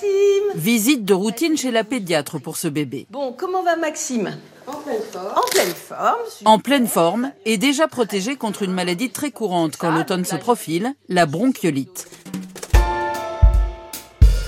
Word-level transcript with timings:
Maxime 0.00 0.52
Visite 0.54 1.04
de 1.04 1.12
routine 1.12 1.56
chez 1.56 1.70
la 1.70 1.84
pédiatre 1.84 2.38
pour 2.40 2.56
ce 2.56 2.68
bébé. 2.68 3.06
Bon, 3.10 3.34
comment 3.36 3.62
va 3.62 3.76
Maxime? 3.76 4.36
En 4.66 4.76
pleine 4.76 5.02
forme. 5.12 5.26
En 5.36 5.50
pleine 5.50 5.74
forme. 5.74 6.18
En 6.44 6.58
pleine 6.58 6.86
forme 6.86 7.32
et 7.44 7.58
déjà 7.58 7.86
protégé 7.86 8.36
contre 8.36 8.62
une 8.62 8.72
maladie 8.72 9.10
très 9.10 9.30
courante 9.30 9.76
quand 9.76 9.90
l'automne 9.90 10.24
se 10.24 10.36
profile, 10.36 10.94
la 11.08 11.26
bronchiolite. 11.26 12.08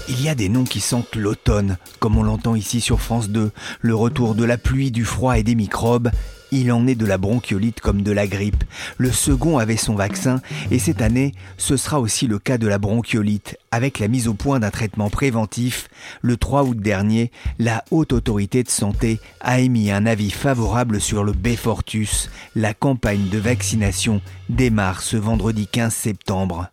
Il 0.09 0.23
y 0.23 0.29
a 0.29 0.35
des 0.35 0.49
noms 0.49 0.65
qui 0.65 0.81
sentent 0.81 1.17
l'automne, 1.17 1.77
comme 1.99 2.17
on 2.17 2.23
l'entend 2.23 2.55
ici 2.55 2.81
sur 2.81 3.01
France 3.01 3.29
2, 3.29 3.51
le 3.81 3.95
retour 3.95 4.35
de 4.35 4.45
la 4.45 4.57
pluie, 4.57 4.91
du 4.91 5.05
froid 5.05 5.39
et 5.39 5.43
des 5.43 5.55
microbes. 5.55 6.11
Il 6.53 6.71
en 6.71 6.87
est 6.87 6.95
de 6.95 7.07
la 7.07 7.17
bronchiolite 7.17 7.81
comme 7.81 8.03
de 8.03 8.13
la 8.13 8.27
grippe. 8.27 8.63
Le 8.99 9.11
second 9.11 9.57
avait 9.57 9.79
son 9.79 9.95
vaccin 9.95 10.43
et 10.71 10.79
cette 10.79 11.01
année, 11.01 11.33
ce 11.57 11.79
sera 11.79 11.99
aussi 11.99 12.27
le 12.27 12.39
cas 12.39 12.59
de 12.59 12.69
la 12.69 12.79
bronchiolite 12.79 13.59
avec 13.71 13.99
la 13.99 14.07
mise 14.07 14.29
au 14.29 14.35
point 14.35 14.61
d'un 14.61 14.71
traitement 14.71 15.09
préventif. 15.09 15.89
Le 16.21 16.37
3 16.37 16.65
août 16.65 16.79
dernier, 16.79 17.33
la 17.59 17.85
Haute 17.91 18.13
Autorité 18.13 18.63
de 18.63 18.69
Santé 18.69 19.19
a 19.41 19.61
émis 19.61 19.91
un 19.91 20.05
avis 20.05 20.31
favorable 20.31 21.01
sur 21.01 21.25
le 21.25 21.33
Befortus. 21.33 22.29
La 22.55 22.75
campagne 22.75 23.31
de 23.31 23.39
vaccination 23.39 24.21
démarre 24.51 25.01
ce 25.01 25.17
vendredi 25.17 25.67
15 25.67 25.95
septembre. 25.95 26.69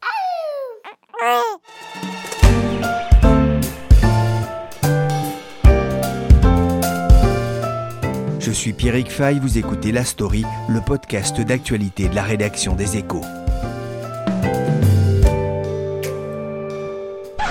Je 8.50 8.54
suis 8.56 8.74
Pierrick 8.74 9.12
Fay, 9.12 9.38
vous 9.38 9.60
écoutez 9.60 9.92
La 9.92 10.04
Story, 10.04 10.44
le 10.70 10.82
podcast 10.82 11.40
d'actualité 11.40 12.10
de 12.10 12.16
la 12.16 12.24
rédaction 12.24 12.74
des 12.74 12.98
Échos. 12.98 13.22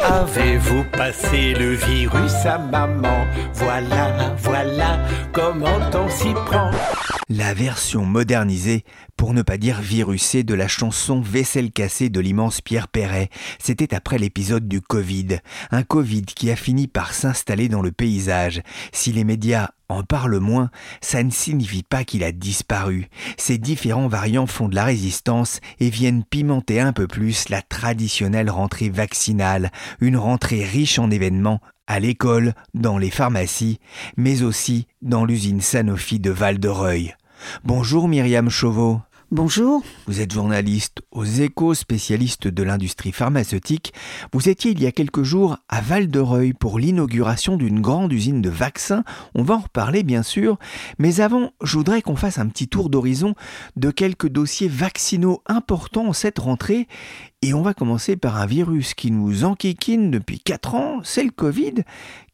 Avez-vous 0.02 0.82
passé 0.90 1.54
le 1.54 1.74
virus 1.74 2.34
à 2.44 2.58
maman? 2.58 3.24
Voilà, 3.54 4.34
voilà 4.38 4.98
comment 5.32 5.78
on 5.94 6.08
s'y 6.08 6.32
prend? 6.32 6.72
La 7.28 7.54
version 7.54 8.04
modernisée, 8.04 8.84
pour 9.16 9.34
ne 9.34 9.42
pas 9.42 9.56
dire 9.56 9.80
virusée, 9.80 10.42
de 10.42 10.54
la 10.54 10.66
chanson 10.66 11.20
Vaisselle 11.20 11.70
cassée 11.70 12.08
de 12.08 12.18
l'immense 12.18 12.60
Pierre 12.60 12.88
Perret. 12.88 13.28
C'était 13.60 13.94
après 13.94 14.18
l'épisode 14.18 14.66
du 14.66 14.80
Covid. 14.80 15.38
Un 15.70 15.84
Covid 15.84 16.22
qui 16.22 16.50
a 16.50 16.56
fini 16.56 16.88
par 16.88 17.14
s'installer 17.14 17.68
dans 17.68 17.82
le 17.82 17.92
paysage. 17.92 18.62
Si 18.90 19.12
les 19.12 19.22
médias 19.22 19.68
en 19.88 20.02
parlent 20.02 20.38
moins, 20.38 20.70
ça 21.00 21.22
ne 21.22 21.30
signifie 21.30 21.82
pas 21.82 22.04
qu'il 22.04 22.24
a 22.24 22.32
disparu. 22.32 23.08
Ces 23.36 23.58
différents 23.58 24.08
variants 24.08 24.46
font 24.46 24.68
de 24.68 24.74
la 24.74 24.84
résistance 24.84 25.60
et 25.80 25.90
viennent 25.90 26.24
pimenter 26.24 26.80
un 26.80 26.92
peu 26.92 27.06
plus 27.06 27.48
la 27.48 27.62
traditionnelle 27.62 28.50
rentrée 28.50 28.90
vaccinale, 28.90 29.72
une 30.00 30.16
rentrée 30.16 30.64
riche 30.64 30.98
en 30.98 31.10
événements 31.10 31.60
à 31.86 32.00
l'école, 32.00 32.52
dans 32.74 32.98
les 32.98 33.10
pharmacies, 33.10 33.80
mais 34.16 34.42
aussi 34.42 34.86
dans 35.00 35.24
l'usine 35.24 35.62
Sanofi 35.62 36.20
de 36.20 36.30
Val-de-Reuil. 36.30 37.14
Bonjour 37.64 38.08
Myriam 38.08 38.50
Chauveau. 38.50 39.00
Bonjour. 39.30 39.82
Vous 40.06 40.22
êtes 40.22 40.32
journaliste 40.32 41.02
aux 41.10 41.26
échos, 41.26 41.74
spécialiste 41.74 42.48
de 42.48 42.62
l'industrie 42.62 43.12
pharmaceutique. 43.12 43.92
Vous 44.32 44.48
étiez 44.48 44.70
il 44.70 44.82
y 44.82 44.86
a 44.86 44.90
quelques 44.90 45.22
jours 45.22 45.58
à 45.68 45.82
Val-de-Reuil 45.82 46.54
pour 46.54 46.78
l'inauguration 46.78 47.58
d'une 47.58 47.82
grande 47.82 48.10
usine 48.10 48.40
de 48.40 48.48
vaccins. 48.48 49.04
On 49.34 49.42
va 49.42 49.56
en 49.56 49.60
reparler 49.60 50.02
bien 50.02 50.22
sûr. 50.22 50.56
Mais 50.98 51.20
avant, 51.20 51.50
je 51.62 51.76
voudrais 51.76 52.00
qu'on 52.00 52.16
fasse 52.16 52.38
un 52.38 52.46
petit 52.46 52.68
tour 52.68 52.88
d'horizon 52.88 53.34
de 53.76 53.90
quelques 53.90 54.28
dossiers 54.30 54.68
vaccinaux 54.68 55.42
importants 55.44 56.08
en 56.08 56.14
cette 56.14 56.38
rentrée. 56.38 56.88
Et 57.42 57.52
on 57.52 57.60
va 57.60 57.74
commencer 57.74 58.16
par 58.16 58.38
un 58.38 58.46
virus 58.46 58.94
qui 58.94 59.10
nous 59.10 59.44
enquiquine 59.44 60.10
depuis 60.10 60.40
4 60.40 60.74
ans, 60.74 61.00
c'est 61.04 61.22
le 61.22 61.32
Covid. 61.32 61.84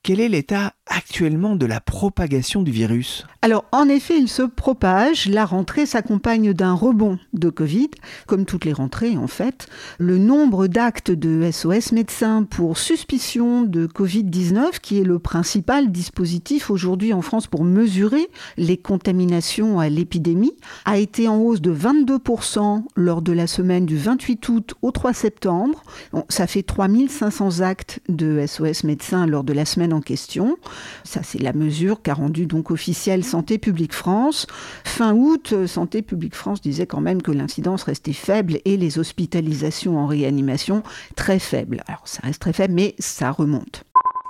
Quel 0.05 0.21
est 0.21 0.29
l'état 0.29 0.75
actuellement 0.87 1.57
de 1.57 1.65
la 1.65 1.81
propagation 1.81 2.61
du 2.61 2.71
virus? 2.71 3.27
Alors, 3.41 3.65
en 3.73 3.89
effet, 3.89 4.19
il 4.19 4.29
se 4.29 4.43
propage. 4.43 5.27
La 5.31 5.47
rentrée 5.47 5.87
s'accompagne 5.87 6.53
d'un 6.53 6.75
rebond 6.75 7.19
de 7.33 7.49
Covid, 7.49 7.89
comme 8.27 8.45
toutes 8.45 8.67
les 8.67 8.75
rentrées 8.75 9.17
en 9.17 9.27
fait. 9.27 9.67
Le 9.99 10.19
nombre 10.19 10.67
d'actes 10.67 11.11
de 11.11 11.51
SOS 11.51 11.93
médecins 11.93 12.43
pour 12.43 12.77
suspicion 12.77 13.63
de 13.63 13.87
Covid-19, 13.87 14.81
qui 14.83 14.99
est 15.01 15.05
le 15.05 15.19
principal 15.19 15.91
dispositif 15.91 16.71
aujourd'hui 16.71 17.15
en 17.15 17.23
France 17.23 17.47
pour 17.47 17.65
mesurer 17.65 18.29
les 18.59 18.77
contaminations 18.77 19.81
à 19.81 19.89
l'épidémie, 19.89 20.55
a 20.85 20.99
été 20.99 21.29
en 21.29 21.39
hausse 21.39 21.63
de 21.63 21.75
22% 21.75 22.83
lors 22.95 23.23
de 23.23 23.33
la 23.33 23.47
semaine 23.47 23.87
du 23.87 23.97
28 23.97 24.49
août 24.51 24.75
au 24.83 24.91
3 24.91 25.15
septembre. 25.15 25.83
Ça 26.29 26.47
fait 26.47 26.63
3500 26.63 27.61
actes 27.61 28.01
de 28.11 28.45
SOS 28.47 28.85
médecins 28.85 29.27
lors 29.27 29.45
de 29.45 29.55
la 29.55 29.65
semaine 29.65 29.94
question. 30.01 30.59
Ça, 31.05 31.23
c'est 31.23 31.41
la 31.41 31.53
mesure 31.53 32.03
qu'a 32.03 32.15
rendue 32.15 32.47
donc 32.47 32.71
officielle 32.71 33.25
Santé 33.25 33.59
publique 33.59 33.93
France. 33.93 34.47
Fin 34.85 35.15
août, 35.15 35.55
Santé 35.67 36.03
publique 36.03 36.35
France 36.35 36.61
disait 36.61 36.87
quand 36.87 37.01
même 37.01 37.23
que 37.23 37.31
l'incidence 37.33 37.85
restait 37.85 38.13
faible 38.13 38.59
et 38.65 38.77
les 38.77 38.99
hospitalisations 38.99 39.99
en 39.99 40.07
réanimation 40.07 40.83
très 41.17 41.39
faibles. 41.39 41.83
Alors, 41.87 42.03
ça 42.05 42.21
reste 42.23 42.41
très 42.41 42.53
faible, 42.53 42.75
mais 42.75 42.95
ça 42.99 43.31
remonte. 43.31 43.85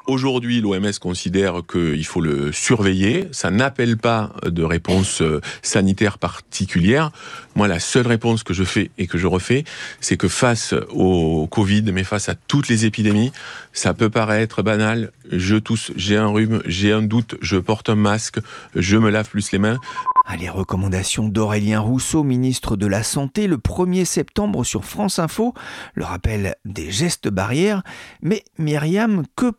Aujourd'hui, 0.07 0.61
l'OMS 0.61 0.93
considère 1.01 1.63
qu'il 1.67 2.05
faut 2.05 2.21
le 2.21 2.53
surveiller. 2.53 3.29
Ça 3.33 3.51
n'appelle 3.51 3.97
pas 3.97 4.33
de 4.45 4.63
réponse 4.63 5.23
euh, 5.23 5.41
sanitaire 5.63 6.19
particulière. 6.19 7.11
Moi, 7.57 7.69
la 7.69 7.81
seule 7.81 8.07
réponse 8.07 8.43
que 8.43 8.53
je 8.53 8.65
fais 8.65 8.91
et 8.99 9.07
que 9.07 9.17
je 9.17 9.27
refais, 9.27 9.65
c'est 10.01 10.19
que 10.19 10.29
face 10.29 10.75
au 10.91 11.47
Covid, 11.47 11.85
mais 11.91 12.05
face 12.05 12.29
à 12.29 12.35
toutes 12.35 12.69
les 12.69 12.85
épidémies, 12.85 13.33
ça 13.73 13.95
peut 13.95 14.11
paraître 14.11 14.63
banal. 14.63 15.11
Je 15.31 15.57
tousse, 15.57 15.91
j'ai 15.97 16.19
un 16.19 16.27
rhume, 16.27 16.63
j'ai 16.67 16.93
un 16.93 17.01
doute, 17.01 17.37
je 17.41 17.57
porte 17.57 17.89
un 17.89 17.95
masque, 17.95 18.41
je 18.75 18.99
me 18.99 19.09
lave 19.09 19.31
plus 19.31 19.53
les 19.53 19.59
mains. 19.59 19.79
À 20.27 20.37
les 20.37 20.49
recommandations 20.49 21.29
d'Aurélien 21.29 21.81
Rousseau, 21.81 22.25
ministre 22.25 22.77
de 22.77 22.87
la 22.87 23.03
Santé, 23.03 23.47
le 23.47 23.57
1er 23.57 24.05
septembre 24.05 24.65
sur 24.65 24.85
France 24.85 25.19
Info, 25.19 25.55
le 25.95 26.05
rappel 26.05 26.57
des 26.65 26.91
gestes 26.91 27.29
barrières. 27.29 27.83
Mais 28.23 28.43
Myriam, 28.59 29.25
que 29.37 29.51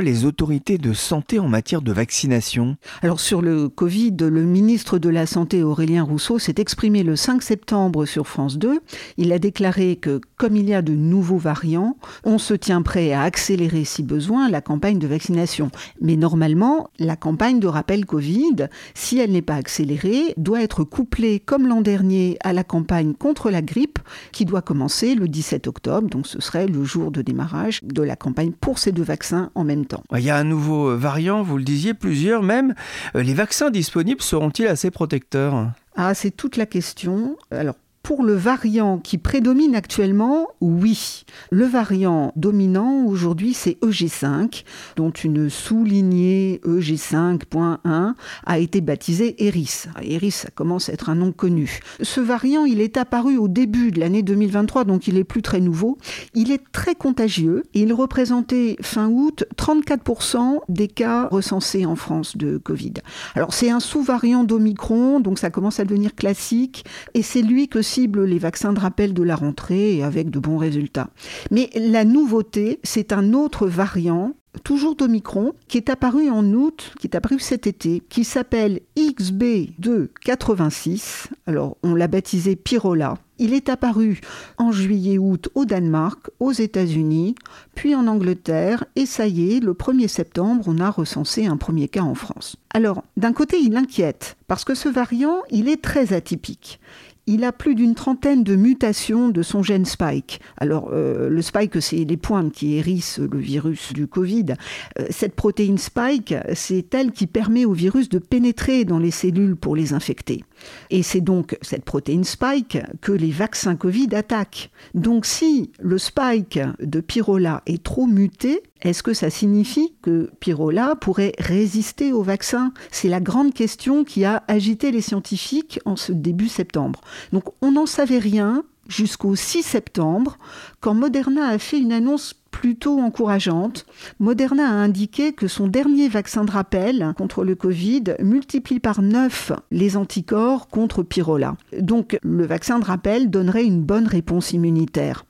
les 0.00 0.24
autorités 0.24 0.78
de 0.78 0.92
santé 0.92 1.38
en 1.38 1.48
matière 1.48 1.82
de 1.82 1.92
vaccination 1.92 2.76
Alors 3.02 3.20
sur 3.20 3.42
le 3.42 3.68
Covid, 3.68 4.16
le 4.20 4.42
ministre 4.42 4.98
de 4.98 5.08
la 5.08 5.26
Santé, 5.26 5.62
Aurélien 5.62 6.04
Rousseau, 6.04 6.38
s'est 6.38 6.54
exprimé 6.58 7.02
le 7.02 7.16
5 7.16 7.42
septembre 7.42 8.06
sur 8.06 8.26
France 8.26 8.58
2. 8.58 8.80
Il 9.18 9.32
a 9.32 9.38
déclaré 9.38 9.96
que 9.96 10.20
comme 10.36 10.56
il 10.56 10.68
y 10.68 10.74
a 10.74 10.82
de 10.82 10.94
nouveaux 10.94 11.38
variants, 11.38 11.96
on 12.24 12.38
se 12.38 12.54
tient 12.54 12.82
prêt 12.82 13.12
à 13.12 13.22
accélérer 13.22 13.84
si 13.84 14.02
besoin 14.02 14.48
la 14.48 14.60
campagne 14.60 14.98
de 14.98 15.06
vaccination. 15.06 15.70
Mais 16.00 16.16
normalement, 16.16 16.88
la 16.98 17.16
campagne 17.16 17.60
de 17.60 17.66
rappel 17.66 18.06
Covid, 18.06 18.68
si 18.94 19.18
elle 19.18 19.32
n'est 19.32 19.42
pas 19.42 19.56
accélérée, 19.56 20.34
doit 20.36 20.62
être 20.62 20.84
couplée, 20.84 21.40
comme 21.40 21.66
l'an 21.66 21.80
dernier, 21.80 22.38
à 22.44 22.52
la 22.52 22.64
campagne 22.64 23.14
contre 23.14 23.50
la 23.50 23.62
grippe, 23.62 23.98
qui 24.32 24.44
doit 24.44 24.62
commencer 24.62 25.14
le 25.14 25.28
17 25.28 25.66
octobre. 25.66 26.08
Donc 26.08 26.26
ce 26.26 26.40
serait 26.40 26.66
le 26.66 26.84
jour 26.84 27.10
de 27.10 27.22
démarrage 27.22 27.80
de 27.82 28.02
la 28.02 28.16
campagne 28.16 28.52
pour 28.52 28.78
ces 28.78 28.92
deux 28.92 29.02
vaccins 29.02 29.50
en 29.54 29.64
même 29.64 29.81
temps. 29.86 30.02
Il 30.12 30.22
y 30.22 30.30
a 30.30 30.36
un 30.36 30.44
nouveau 30.44 30.96
variant, 30.96 31.42
vous 31.42 31.58
le 31.58 31.64
disiez, 31.64 31.94
plusieurs 31.94 32.42
même. 32.42 32.74
Les 33.14 33.34
vaccins 33.34 33.70
disponibles 33.70 34.22
seront-ils 34.22 34.66
assez 34.66 34.90
protecteurs? 34.90 35.70
Ah, 35.96 36.14
c'est 36.14 36.30
toute 36.30 36.56
la 36.56 36.66
question. 36.66 37.36
Alors, 37.50 37.74
pour 38.02 38.24
le 38.24 38.34
variant 38.34 38.98
qui 38.98 39.18
prédomine 39.18 39.74
actuellement, 39.74 40.48
oui. 40.60 41.24
Le 41.50 41.66
variant 41.66 42.32
dominant 42.36 43.04
aujourd'hui, 43.04 43.54
c'est 43.54 43.78
EG5, 43.80 44.64
dont 44.96 45.10
une 45.10 45.48
sous-lignée 45.48 46.60
EG5.1 46.64 48.14
a 48.44 48.58
été 48.58 48.80
baptisée 48.80 49.46
Eris. 49.46 49.84
Eris, 50.02 50.32
ça 50.32 50.50
commence 50.50 50.88
à 50.88 50.92
être 50.92 51.10
un 51.10 51.14
nom 51.14 51.32
connu. 51.32 51.80
Ce 52.00 52.20
variant, 52.20 52.64
il 52.64 52.80
est 52.80 52.96
apparu 52.96 53.36
au 53.36 53.48
début 53.48 53.92
de 53.92 54.00
l'année 54.00 54.22
2023, 54.22 54.84
donc 54.84 55.06
il 55.06 55.16
est 55.16 55.24
plus 55.24 55.42
très 55.42 55.60
nouveau. 55.60 55.98
Il 56.34 56.50
est 56.50 56.62
très 56.72 56.94
contagieux. 56.94 57.62
Il 57.74 57.92
représentait 57.92 58.76
fin 58.80 59.08
août 59.08 59.44
34% 59.56 60.60
des 60.68 60.88
cas 60.88 61.28
recensés 61.28 61.86
en 61.86 61.96
France 61.96 62.36
de 62.36 62.58
Covid. 62.58 62.94
Alors 63.34 63.54
c'est 63.54 63.70
un 63.70 63.80
sous-variant 63.80 64.44
d'Omicron, 64.44 65.20
donc 65.20 65.38
ça 65.38 65.50
commence 65.50 65.78
à 65.78 65.84
devenir 65.84 66.14
classique, 66.14 66.84
et 67.14 67.22
c'est 67.22 67.42
lui 67.42 67.68
que 67.68 67.82
les 67.96 68.38
vaccins 68.38 68.72
de 68.72 68.80
rappel 68.80 69.14
de 69.14 69.22
la 69.22 69.36
rentrée 69.36 70.02
avec 70.02 70.30
de 70.30 70.38
bons 70.38 70.58
résultats. 70.58 71.10
Mais 71.50 71.70
la 71.74 72.04
nouveauté, 72.04 72.80
c'est 72.82 73.12
un 73.12 73.32
autre 73.32 73.66
variant 73.66 74.34
toujours 74.64 74.96
d'Omicron, 74.96 75.54
qui 75.68 75.78
est 75.78 75.88
apparu 75.88 76.28
en 76.30 76.44
août, 76.52 76.92
qui 77.00 77.06
est 77.06 77.16
apparu 77.16 77.38
cet 77.38 77.66
été, 77.66 78.02
qui 78.08 78.24
s'appelle 78.24 78.80
XB286. 78.96 81.28
Alors, 81.46 81.76
on 81.82 81.94
l'a 81.94 82.08
baptisé 82.08 82.56
Pyrola. 82.56 83.14
Il 83.38 83.54
est 83.54 83.70
apparu 83.70 84.20
en 84.58 84.70
juillet-août 84.70 85.48
au 85.54 85.64
Danemark, 85.64 86.28
aux 86.38 86.52
États-Unis, 86.52 87.34
puis 87.74 87.94
en 87.94 88.06
Angleterre, 88.06 88.84
et 88.94 89.06
ça 89.06 89.26
y 89.26 89.54
est, 89.54 89.60
le 89.60 89.72
1er 89.72 90.08
septembre, 90.08 90.64
on 90.68 90.78
a 90.78 90.90
recensé 90.90 91.46
un 91.46 91.56
premier 91.56 91.88
cas 91.88 92.02
en 92.02 92.14
France. 92.14 92.56
Alors, 92.74 93.02
d'un 93.16 93.32
côté, 93.32 93.58
il 93.58 93.76
inquiète, 93.76 94.36
parce 94.46 94.64
que 94.64 94.74
ce 94.74 94.88
variant, 94.88 95.38
il 95.50 95.68
est 95.68 95.82
très 95.82 96.12
atypique 96.12 96.78
il 97.26 97.44
a 97.44 97.52
plus 97.52 97.74
d'une 97.74 97.94
trentaine 97.94 98.42
de 98.42 98.56
mutations 98.56 99.28
de 99.28 99.42
son 99.42 99.62
gène 99.62 99.84
spike. 99.84 100.40
Alors, 100.56 100.90
euh, 100.92 101.28
le 101.28 101.42
spike, 101.42 101.80
c'est 101.80 102.04
les 102.04 102.16
pointes 102.16 102.52
qui 102.52 102.74
hérissent 102.74 103.20
le 103.20 103.38
virus 103.38 103.92
du 103.92 104.06
Covid. 104.06 104.54
Euh, 104.98 105.06
cette 105.10 105.34
protéine 105.34 105.78
spike, 105.78 106.34
c'est 106.54 106.94
elle 106.94 107.12
qui 107.12 107.26
permet 107.26 107.64
au 107.64 107.72
virus 107.72 108.08
de 108.08 108.18
pénétrer 108.18 108.84
dans 108.84 108.98
les 108.98 109.10
cellules 109.10 109.56
pour 109.56 109.76
les 109.76 109.92
infecter. 109.92 110.44
Et 110.90 111.02
c'est 111.02 111.20
donc 111.20 111.56
cette 111.62 111.84
protéine 111.84 112.24
spike 112.24 112.78
que 113.00 113.12
les 113.12 113.30
vaccins 113.30 113.76
Covid 113.76 114.08
attaquent. 114.14 114.70
Donc, 114.94 115.26
si 115.26 115.70
le 115.80 115.98
spike 115.98 116.60
de 116.80 117.00
Pyrola 117.00 117.62
est 117.66 117.82
trop 117.82 118.06
muté, 118.06 118.62
est-ce 118.82 119.02
que 119.02 119.14
ça 119.14 119.30
signifie 119.30 119.94
que 120.02 120.30
Pyrola 120.40 120.96
pourrait 120.96 121.32
résister 121.38 122.12
au 122.12 122.22
vaccin 122.22 122.72
C'est 122.90 123.08
la 123.08 123.20
grande 123.20 123.54
question 123.54 124.04
qui 124.04 124.24
a 124.24 124.42
agité 124.48 124.90
les 124.90 125.00
scientifiques 125.00 125.80
en 125.84 125.96
ce 125.96 126.12
début 126.12 126.48
septembre. 126.48 127.00
Donc 127.32 127.44
on 127.62 127.72
n'en 127.72 127.86
savait 127.86 128.18
rien 128.18 128.64
jusqu'au 128.88 129.34
6 129.34 129.62
septembre, 129.62 130.38
quand 130.80 130.94
Moderna 130.94 131.48
a 131.48 131.58
fait 131.58 131.78
une 131.78 131.92
annonce 131.92 132.34
plutôt 132.50 133.00
encourageante. 133.00 133.86
Moderna 134.20 134.68
a 134.68 134.74
indiqué 134.74 135.32
que 135.32 135.48
son 135.48 135.66
dernier 135.66 136.08
vaccin 136.08 136.44
de 136.44 136.50
rappel 136.50 137.12
contre 137.16 137.44
le 137.44 137.56
Covid 137.56 138.04
multiplie 138.20 138.78
par 138.78 139.02
9 139.02 139.52
les 139.72 139.96
anticorps 139.96 140.68
contre 140.68 141.02
Pyrola. 141.02 141.56
Donc 141.80 142.18
le 142.22 142.46
vaccin 142.46 142.78
de 142.78 142.84
rappel 142.84 143.30
donnerait 143.30 143.64
une 143.64 143.82
bonne 143.82 144.06
réponse 144.06 144.52
immunitaire. 144.52 145.24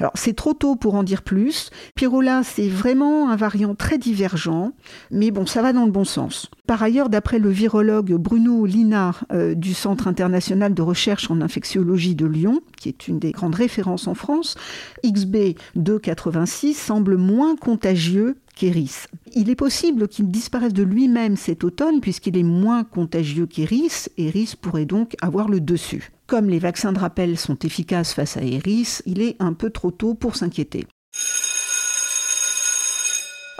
Alors 0.00 0.12
c'est 0.14 0.34
trop 0.34 0.54
tôt 0.54 0.76
pour 0.76 0.94
en 0.94 1.02
dire 1.02 1.22
plus. 1.22 1.70
Pyrola, 1.94 2.42
c'est 2.42 2.68
vraiment 2.68 3.30
un 3.30 3.36
variant 3.36 3.74
très 3.74 3.98
divergent, 3.98 4.72
mais 5.10 5.30
bon, 5.30 5.46
ça 5.46 5.62
va 5.62 5.72
dans 5.72 5.84
le 5.84 5.90
bon 5.90 6.04
sens. 6.04 6.50
Par 6.66 6.82
ailleurs, 6.82 7.08
d'après 7.08 7.38
le 7.38 7.50
virologue 7.50 8.14
Bruno 8.14 8.66
Linard 8.66 9.24
euh, 9.32 9.54
du 9.54 9.74
Centre 9.74 10.06
international 10.06 10.74
de 10.74 10.82
recherche 10.82 11.30
en 11.30 11.40
infectiologie 11.40 12.14
de 12.14 12.26
Lyon, 12.26 12.60
qui 12.76 12.88
est 12.88 13.08
une 13.08 13.18
des 13.18 13.32
grandes 13.32 13.54
références 13.54 14.06
en 14.06 14.14
France, 14.14 14.56
XB286 15.04 16.74
semble 16.74 17.16
moins 17.16 17.56
contagieux 17.56 18.36
qu'Eris. 18.54 19.06
Il 19.34 19.50
est 19.50 19.56
possible 19.56 20.08
qu'il 20.08 20.28
disparaisse 20.30 20.72
de 20.72 20.82
lui-même 20.82 21.36
cet 21.36 21.64
automne 21.64 22.00
puisqu'il 22.00 22.36
est 22.36 22.42
moins 22.42 22.84
contagieux 22.84 23.46
qu'Eris. 23.46 24.08
Eris 24.16 24.54
pourrait 24.60 24.84
donc 24.84 25.14
avoir 25.22 25.48
le 25.48 25.60
dessus. 25.60 26.10
Comme 26.28 26.50
les 26.50 26.58
vaccins 26.58 26.92
de 26.92 26.98
rappel 26.98 27.38
sont 27.38 27.58
efficaces 27.60 28.12
face 28.12 28.36
à 28.36 28.42
Eris, 28.42 28.98
il 29.06 29.22
est 29.22 29.36
un 29.40 29.54
peu 29.54 29.70
trop 29.70 29.90
tôt 29.90 30.14
pour 30.14 30.36
s'inquiéter. 30.36 30.86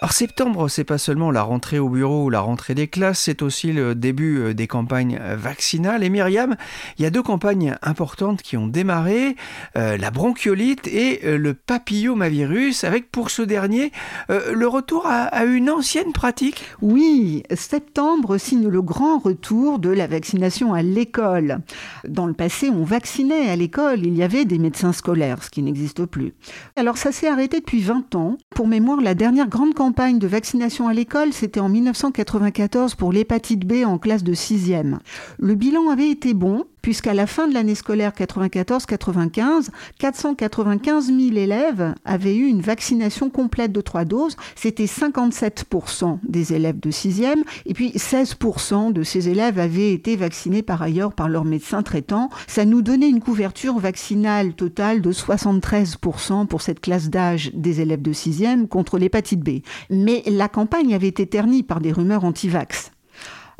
Alors 0.01 0.13
septembre, 0.13 0.69
c'est 0.69 0.85
pas 0.85 0.97
seulement 0.97 1.33
la 1.33 1.43
rentrée 1.43 1.81
au 1.81 1.89
bureau 1.89 2.27
ou 2.27 2.31
la 2.31 2.39
rentrée 2.39 2.77
des 2.77 2.87
classes, 2.87 3.19
c'est 3.19 3.43
aussi 3.43 3.73
le 3.73 3.97
début 3.97 4.39
euh, 4.39 4.55
des 4.55 4.69
campagnes 4.69 5.19
euh, 5.21 5.35
vaccinales. 5.35 6.05
Et 6.05 6.09
Myriam, 6.09 6.55
il 6.99 7.03
y 7.03 7.07
a 7.07 7.11
deux 7.11 7.23
campagnes 7.23 7.75
importantes 7.83 8.41
qui 8.41 8.57
ont 8.57 8.69
démarré, 8.69 9.35
euh, 9.77 9.97
la 9.97 10.13
bronchiolite 10.13 10.87
et 10.87 11.19
le 11.25 11.53
papillomavirus, 11.53 12.85
avec 12.85 13.11
pour 13.11 13.31
ce 13.31 13.43
dernier 13.43 13.91
le 14.29 14.67
retour 14.69 15.05
à, 15.07 15.45
une 15.45 15.69
ancienne 15.69 16.13
pratique. 16.13 16.65
Oui, 16.81 17.43
septembre 17.55 18.39
signe 18.39 18.69
le 18.69 18.83
grand 18.83 19.19
retour 19.19 19.81
de 19.81 19.89
la 19.89 20.07
vaccination 20.07 20.75
à 20.75 20.83
l'école. 20.83 21.59
Dans 22.07 22.27
le 22.27 22.35
passé, 22.35 22.71
on 22.71 22.85
vaccinait 22.85 23.51
à 23.51 23.57
l'école, 23.57 24.07
il 24.07 24.17
y 24.17 24.23
avait 24.23 24.45
des 24.45 24.59
médecins 24.59 24.93
scolaires, 24.93 25.43
ce 25.43 25.51
qui 25.51 25.63
n'existe 25.63 26.05
plus. 26.07 26.35
Alors 26.77 26.99
ça 26.99 27.11
s'est 27.11 27.29
arrêté 27.29 27.59
depuis 27.59 27.81
20 27.81 28.15
ans. 28.15 28.39
Pour 28.55 28.69
mémoire, 28.69 29.01
la 29.01 29.15
dernière 29.15 29.49
grande 29.49 29.75
campagne 29.75 29.88
campagne 29.89 30.19
de 30.19 30.27
vaccination 30.27 30.87
à 30.87 30.93
l'école, 30.93 31.33
c'était 31.33 31.61
en 31.61 31.71
1994 31.71 32.95
pour 32.95 33.11
l'hépatite 33.11 33.67
B 33.67 33.87
en 33.87 33.97
classe 33.97 34.23
de 34.23 34.35
6e. 34.35 34.99
Le 35.39 35.55
bilan 35.55 35.89
avait 35.89 36.11
été 36.11 36.35
bon, 36.35 36.67
puisqu'à 36.89 37.13
la 37.13 37.27
fin 37.27 37.47
de 37.49 37.53
l'année 37.53 37.75
scolaire 37.75 38.13
94-95, 38.13 39.69
495 39.99 41.09
000 41.09 41.37
élèves 41.37 41.95
avaient 42.07 42.35
eu 42.35 42.47
une 42.47 42.63
vaccination 42.63 43.29
complète 43.29 43.73
de 43.73 43.83
trois 43.83 44.07
doses. 44.07 44.37
C'était 44.55 44.87
57% 44.87 46.17
des 46.23 46.55
élèves 46.55 46.81
de 46.81 46.91
6e, 46.91 47.43
et 47.67 47.75
puis 47.75 47.91
16% 47.91 48.95
de 48.95 49.03
ces 49.03 49.29
élèves 49.29 49.59
avaient 49.59 49.93
été 49.93 50.17
vaccinés 50.17 50.63
par 50.63 50.81
ailleurs 50.81 51.13
par 51.13 51.29
leur 51.29 51.45
médecin 51.45 51.83
traitant. 51.83 52.31
Ça 52.47 52.65
nous 52.65 52.81
donnait 52.81 53.11
une 53.11 53.21
couverture 53.21 53.79
vaccinale 53.79 54.55
totale 54.55 55.03
de 55.03 55.13
73% 55.13 56.47
pour 56.47 56.63
cette 56.63 56.81
classe 56.81 57.11
d'âge 57.11 57.51
des 57.53 57.83
élèves 57.83 58.01
de 58.01 58.15
6e 58.15 58.67
contre 58.67 58.97
l'hépatite 58.97 59.41
B. 59.41 59.59
Mais 59.91 60.23
la 60.27 60.49
campagne 60.49 60.95
avait 60.95 61.09
été 61.09 61.27
ternie 61.27 61.63
par 61.63 61.83
des 61.83 61.93
rumeurs 61.93 62.25
anti-vax. 62.25 62.93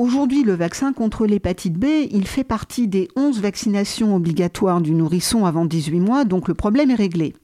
Aujourd'hui, 0.01 0.45
le 0.45 0.55
vaccin 0.55 0.93
contre 0.93 1.27
l'hépatite 1.27 1.75
B, 1.75 1.87
il 2.13 2.25
fait 2.29 2.45
partie 2.45 2.87
des 2.87 3.09
11 3.17 3.41
vaccinations 3.41 4.15
obligatoires 4.15 4.81
du 4.81 4.93
nourrisson 4.93 5.45
avant 5.45 5.65
18 5.65 5.99
mois, 5.99 6.25
donc 6.25 6.47
le 6.47 6.55
problème 6.55 6.93
est 6.93 6.95
réglé. 6.95 7.35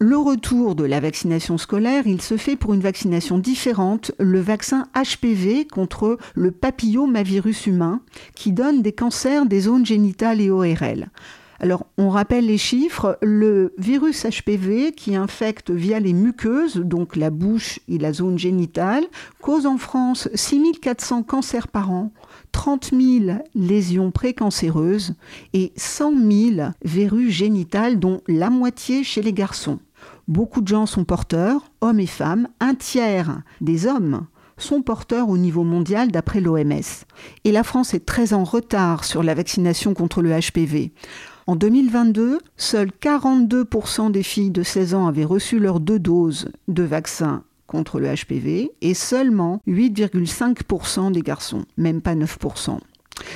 Le 0.00 0.16
retour 0.16 0.74
de 0.74 0.82
la 0.82 0.98
vaccination 0.98 1.58
scolaire, 1.58 2.08
il 2.08 2.20
se 2.20 2.36
fait 2.36 2.56
pour 2.56 2.74
une 2.74 2.80
vaccination 2.80 3.38
différente, 3.38 4.10
le 4.18 4.40
vaccin 4.40 4.88
HPV 4.96 5.68
contre 5.68 6.18
le 6.34 6.50
papillomavirus 6.50 7.68
humain, 7.68 8.00
qui 8.34 8.50
donne 8.50 8.82
des 8.82 8.92
cancers 8.92 9.46
des 9.46 9.60
zones 9.60 9.86
génitales 9.86 10.40
et 10.40 10.50
ORL. 10.50 11.08
Alors, 11.62 11.86
on 11.96 12.08
rappelle 12.08 12.46
les 12.46 12.58
chiffres. 12.58 13.18
Le 13.22 13.72
virus 13.78 14.26
HPV 14.26 14.90
qui 14.90 15.14
infecte 15.14 15.70
via 15.70 16.00
les 16.00 16.12
muqueuses, 16.12 16.76
donc 16.76 17.14
la 17.14 17.30
bouche 17.30 17.78
et 17.86 17.98
la 17.98 18.12
zone 18.12 18.36
génitale, 18.36 19.04
cause 19.40 19.64
en 19.66 19.78
France 19.78 20.28
6400 20.34 21.22
cancers 21.22 21.68
par 21.68 21.92
an, 21.92 22.12
30 22.50 22.90
000 22.90 23.38
lésions 23.54 24.10
précancéreuses 24.10 25.14
et 25.52 25.72
100 25.76 26.12
000 26.56 26.70
verrues 26.84 27.30
génitales, 27.30 28.00
dont 28.00 28.22
la 28.26 28.50
moitié 28.50 29.04
chez 29.04 29.22
les 29.22 29.32
garçons. 29.32 29.78
Beaucoup 30.26 30.62
de 30.62 30.68
gens 30.68 30.86
sont 30.86 31.04
porteurs, 31.04 31.70
hommes 31.80 32.00
et 32.00 32.08
femmes. 32.08 32.48
Un 32.58 32.74
tiers 32.74 33.40
des 33.60 33.86
hommes 33.86 34.26
sont 34.56 34.82
porteurs 34.82 35.28
au 35.28 35.38
niveau 35.38 35.62
mondial 35.62 36.10
d'après 36.10 36.40
l'OMS. 36.40 37.04
Et 37.44 37.52
la 37.52 37.62
France 37.62 37.94
est 37.94 38.04
très 38.04 38.32
en 38.32 38.42
retard 38.42 39.04
sur 39.04 39.22
la 39.22 39.34
vaccination 39.34 39.94
contre 39.94 40.22
le 40.22 40.30
HPV. 40.30 40.92
En 41.46 41.56
2022, 41.56 42.38
seuls 42.56 42.92
42% 43.00 44.12
des 44.12 44.22
filles 44.22 44.50
de 44.50 44.62
16 44.62 44.94
ans 44.94 45.06
avaient 45.06 45.24
reçu 45.24 45.58
leurs 45.58 45.80
deux 45.80 45.98
doses 45.98 46.50
de 46.68 46.84
vaccin 46.84 47.42
contre 47.66 47.98
le 47.98 48.14
HPV 48.14 48.70
et 48.80 48.94
seulement 48.94 49.60
8,5% 49.66 51.10
des 51.10 51.22
garçons, 51.22 51.64
même 51.76 52.00
pas 52.00 52.14
9%. 52.14 52.78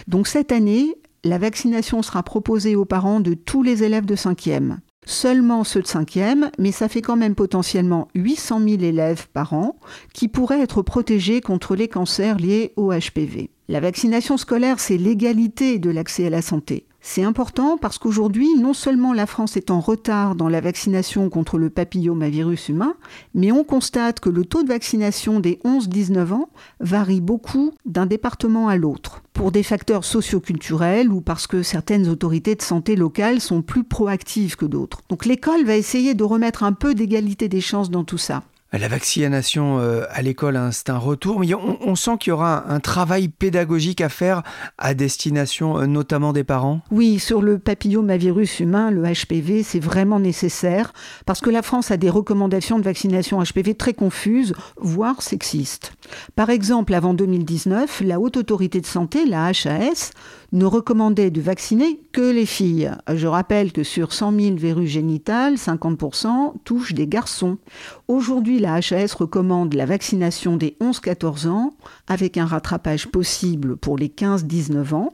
Donc 0.07 0.29
cette 0.29 0.53
année, 0.53 0.95
la 1.25 1.39
vaccination 1.39 2.03
sera 2.03 2.23
proposée 2.23 2.77
aux 2.77 2.85
parents 2.85 3.21
de 3.21 3.35
tous 3.35 3.63
les 3.63 3.83
élèves 3.83 4.07
de 4.07 4.15
5e. 4.15 4.77
Seulement 5.05 5.65
ceux 5.65 5.83
de 5.83 5.87
5e, 5.87 6.51
mais 6.59 6.73
ça 6.73 6.89
fait 6.89 7.03
quand 7.03 7.17
même 7.17 7.35
potentiellement 7.35 8.09
800 8.15 8.61
000 8.61 8.83
élèves 8.83 9.29
par 9.33 9.53
an 9.53 9.77
qui 10.13 10.29
pourraient 10.29 10.61
être 10.61 10.83
protégés 10.83 11.41
contre 11.41 11.77
les 11.77 11.89
cancers 11.89 12.39
liés 12.39 12.73
au 12.77 12.93
HPV. 12.93 13.51
La 13.69 13.81
vaccination 13.81 14.37
scolaire, 14.37 14.79
c'est 14.79 14.97
l'égalité 14.97 15.79
de 15.79 15.91
l'accès 15.91 16.27
à 16.27 16.31
la 16.31 16.43
santé. 16.43 16.87
C'est 17.09 17.23
important 17.23 17.79
parce 17.79 17.99
qu'aujourd'hui, 17.99 18.57
non 18.59 18.75
seulement 18.75 19.13
la 19.13 19.27
France 19.27 19.57
est 19.57 19.71
en 19.71 19.79
retard 19.79 20.35
dans 20.35 20.49
la 20.49 20.61
vaccination 20.61 21.31
contre 21.31 21.57
le 21.57 21.71
papillomavirus 21.71 22.69
humain, 22.69 22.97
mais 23.33 23.53
on 23.53 23.63
constate 23.63 24.19
que 24.19 24.29
le 24.29 24.45
taux 24.45 24.65
de 24.65 24.69
vaccination 24.69 25.39
des 25.39 25.61
11-19 25.65 26.33
ans 26.33 26.49
varie 26.81 27.21
beaucoup 27.21 27.73
d'un 27.87 28.07
département 28.07 28.67
à 28.67 28.77
l'autre, 28.77 29.23
pour 29.35 29.53
des 29.53 29.63
facteurs 29.63 30.05
socioculturels 30.05 31.13
ou 31.13 31.21
parce 31.21 31.47
que 31.47 31.63
certaines 31.63 32.09
autorités 32.09 32.57
de 32.57 32.63
santé 32.63 32.97
locales 32.97 33.41
sont 33.41 33.63
plus 33.63 33.85
proactives 33.85 34.57
que 34.57 34.67
d'autres. 34.67 35.03
Donc 35.09 35.27
l'école 35.27 35.65
va 35.65 35.77
essayer 35.77 36.15
de 36.15 36.25
remettre 36.25 36.65
un 36.65 36.73
peu 36.73 36.93
d'égalité 36.93 37.49
des 37.49 37.61
chances 37.61 37.89
dans 37.89 38.05
tout 38.05 38.19
ça. 38.19 38.43
La 38.78 38.88
vaccination 38.88 39.78
euh, 39.78 40.04
à 40.11 40.21
l'école, 40.21 40.56
hein, 40.56 40.71
c'est 40.71 40.90
un 40.90 40.99
retour, 40.99 41.40
mais 41.40 41.54
on, 41.54 41.95
sent 41.95 42.18
qu'il 42.21 42.30
y 42.30 42.33
aura 42.33 42.71
un 42.71 42.78
travail 42.78 43.28
pédagogique 43.28 44.02
à 44.02 44.11
faire 44.11 44.42
à 44.76 44.92
destination 44.92 45.78
euh, 45.78 45.87
notamment 45.87 46.35
des 46.35 46.45
parents? 46.45 46.83
Oui, 46.90 47.18
sur 47.18 47.40
le 47.40 47.59
papillomavirus 47.59 48.61
humain, 48.61 48.90
le 48.90 49.02
HPV, 49.02 49.62
c'est 49.62 49.80
vraiment 49.80 50.21
nécessaire 50.21 50.92
parce 51.25 51.40
que 51.40 51.49
la 51.49 51.62
France 51.62 51.90
a 51.90 51.97
des 51.97 52.11
recommandations 52.11 52.78
de 52.78 52.85
vaccination 52.85 53.42
HPV 53.42 53.75
très 53.76 53.95
confuses, 53.95 54.54
voire 54.76 55.23
sexistes. 55.23 55.96
Par 56.35 56.51
exemple, 56.51 56.95
avant 56.95 57.15
2019, 57.15 58.03
la 58.05 58.21
Haute 58.21 58.37
Autorité 58.37 58.81
de 58.81 58.87
Santé, 58.87 59.27
la 59.27 59.47
HAS, 59.47 60.13
ne 60.53 60.65
recommandait 60.65 61.31
de 61.31 61.41
vacciner 61.41 62.01
que 62.13 62.33
les 62.33 62.47
filles. 62.47 62.91
Je 63.13 63.27
rappelle 63.27 63.73
que 63.73 63.83
sur 63.83 64.13
100 64.13 64.41
000 64.41 64.57
verrues 64.57 64.87
génitales, 64.87 65.55
50% 65.55 66.55
touchent 66.65 66.95
des 66.95 67.07
garçons. 67.07 67.59
Aujourd'hui, 68.09 68.59
la 68.59 68.75
HAS 68.75 69.15
recommande 69.19 69.75
la 69.75 69.87
vaccination 69.87 70.57
des 70.57 70.77
11-14 70.81 71.49
ans, 71.49 71.75
avec 72.07 72.37
un 72.37 72.47
rattrapage 72.47 73.09
possible 73.09 73.77
pour 73.77 73.99
les 73.99 74.09
15-19 74.09 74.95
ans. 74.95 75.13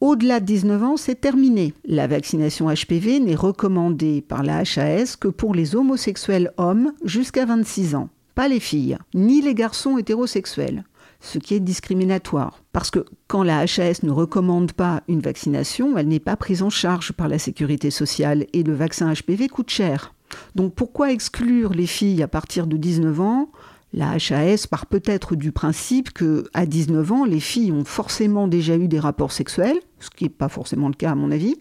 Au-delà 0.00 0.40
de 0.40 0.44
19 0.44 0.82
ans, 0.82 0.96
c'est 0.98 1.20
terminé. 1.20 1.72
La 1.86 2.06
vaccination 2.06 2.68
HPV 2.68 3.18
n'est 3.18 3.34
recommandée 3.34 4.20
par 4.20 4.42
la 4.42 4.58
HAS 4.58 5.16
que 5.18 5.28
pour 5.28 5.54
les 5.54 5.74
homosexuels 5.74 6.52
hommes 6.58 6.92
jusqu'à 7.02 7.46
26 7.46 7.94
ans. 7.94 8.10
Pas 8.36 8.48
les 8.48 8.60
filles, 8.60 8.98
ni 9.14 9.40
les 9.40 9.54
garçons 9.54 9.96
hétérosexuels, 9.96 10.84
ce 11.20 11.38
qui 11.38 11.54
est 11.54 11.60
discriminatoire. 11.60 12.60
Parce 12.70 12.90
que 12.90 13.06
quand 13.28 13.42
la 13.42 13.60
HAS 13.60 14.02
ne 14.02 14.10
recommande 14.10 14.72
pas 14.72 15.02
une 15.08 15.22
vaccination, 15.22 15.96
elle 15.96 16.08
n'est 16.08 16.20
pas 16.20 16.36
prise 16.36 16.62
en 16.62 16.68
charge 16.68 17.12
par 17.12 17.28
la 17.28 17.38
sécurité 17.38 17.90
sociale 17.90 18.44
et 18.52 18.62
le 18.62 18.74
vaccin 18.74 19.10
HPV 19.10 19.48
coûte 19.48 19.70
cher. 19.70 20.12
Donc 20.54 20.74
pourquoi 20.74 21.12
exclure 21.12 21.72
les 21.72 21.86
filles 21.86 22.22
à 22.22 22.28
partir 22.28 22.66
de 22.66 22.76
19 22.76 23.20
ans 23.22 23.48
la 23.92 24.12
HAS 24.12 24.66
part 24.68 24.86
peut-être 24.86 25.36
du 25.36 25.52
principe 25.52 26.12
que 26.12 26.44
à 26.54 26.66
19 26.66 27.12
ans, 27.12 27.24
les 27.24 27.40
filles 27.40 27.72
ont 27.72 27.84
forcément 27.84 28.48
déjà 28.48 28.76
eu 28.76 28.88
des 28.88 28.98
rapports 28.98 29.32
sexuels, 29.32 29.78
ce 30.00 30.10
qui 30.10 30.24
n'est 30.24 30.30
pas 30.30 30.48
forcément 30.48 30.88
le 30.88 30.94
cas 30.94 31.12
à 31.12 31.14
mon 31.14 31.30
avis, 31.30 31.56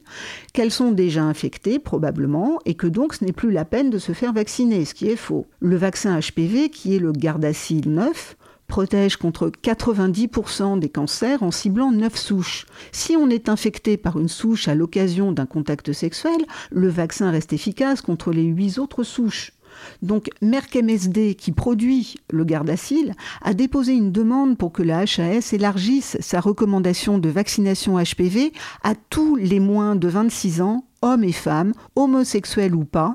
qu'elles 0.53 0.72
sont 0.72 0.91
déjà 0.91 1.24
infectées 1.24 1.79
probablement, 1.79 2.60
et 2.65 2.74
que 2.74 2.88
donc 2.88 3.13
ce 3.13 3.24
n'est 3.24 3.32
plus 3.32 3.51
la 3.51 3.63
peine 3.63 3.89
de 3.89 4.00
se 4.00 4.12
faire 4.12 4.34
vacciner, 4.34 4.86
ce 4.86 4.94
qui 4.94 5.08
est 5.08 5.15
faux. 5.15 5.46
Le 5.60 5.75
vaccin 5.77 6.20
HPV, 6.20 6.70
qui 6.70 6.96
est 6.96 7.00
le 7.00 7.12
Gardasil 7.12 7.89
9, 7.89 8.36
protège 8.67 9.17
contre 9.17 9.50
90% 9.50 10.79
des 10.79 10.89
cancers 10.89 11.44
en 11.44 11.51
ciblant 11.51 11.91
9 11.91 12.15
souches. 12.15 12.65
Si 12.91 13.15
on 13.15 13.29
est 13.29 13.50
infecté 13.50 13.98
par 13.98 14.20
une 14.20 14.27
souche 14.27 14.67
à 14.67 14.75
l'occasion 14.75 15.32
d'un 15.32 15.46
contact 15.46 15.94
sexuel, 15.94 16.46
le 16.72 16.89
vaccin 16.89 17.32
reste 17.32 17.53
efficace 17.53 18.01
contre 18.01 18.32
les 18.32 18.44
8 18.44 18.79
autres 18.79 19.03
souches. 19.03 19.51
Donc 20.01 20.29
Merck 20.41 20.75
MSD, 20.75 21.36
qui 21.36 21.51
produit 21.51 22.15
le 22.32 22.44
Gardasil, 22.44 23.13
a 23.41 23.53
déposé 23.53 23.94
une 23.94 24.12
demande 24.12 24.58
pour 24.58 24.72
que 24.72 24.84
la 24.84 25.00
HAS 25.00 25.53
élargisse 25.53 26.17
sa 26.20 26.39
recommandation 26.39 27.17
de 27.17 27.29
vaccination 27.29 27.98
HPV 27.98 28.53
à 28.84 28.94
tous 29.10 29.36
les 29.36 29.60
moins 29.60 29.96
de 29.96 30.08
26 30.08 30.62
ans, 30.62 30.86
hommes 31.01 31.24
et 31.24 31.32
femmes, 31.32 31.74
homosexuels 31.96 32.75
ou 32.75 32.86
pas. 32.86 33.13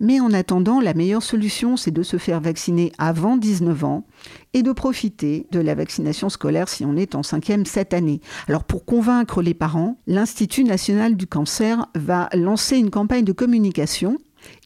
Mais 0.00 0.18
en 0.18 0.32
attendant, 0.32 0.80
la 0.80 0.94
meilleure 0.94 1.22
solution, 1.22 1.76
c'est 1.76 1.92
de 1.92 2.02
se 2.02 2.16
faire 2.16 2.40
vacciner 2.40 2.92
avant 2.98 3.36
19 3.36 3.84
ans 3.84 4.04
et 4.52 4.64
de 4.64 4.72
profiter 4.72 5.46
de 5.52 5.60
la 5.60 5.76
vaccination 5.76 6.28
scolaire 6.28 6.68
si 6.68 6.84
on 6.84 6.96
est 6.96 7.14
en 7.14 7.22
cinquième 7.22 7.64
cette 7.66 7.94
année. 7.94 8.20
Alors 8.48 8.64
pour 8.64 8.84
convaincre 8.84 9.42
les 9.42 9.54
parents, 9.54 9.98
l'Institut 10.08 10.64
national 10.64 11.16
du 11.16 11.28
cancer 11.28 11.86
va 11.94 12.28
lancer 12.34 12.78
une 12.78 12.90
campagne 12.90 13.24
de 13.24 13.32
communication 13.32 14.18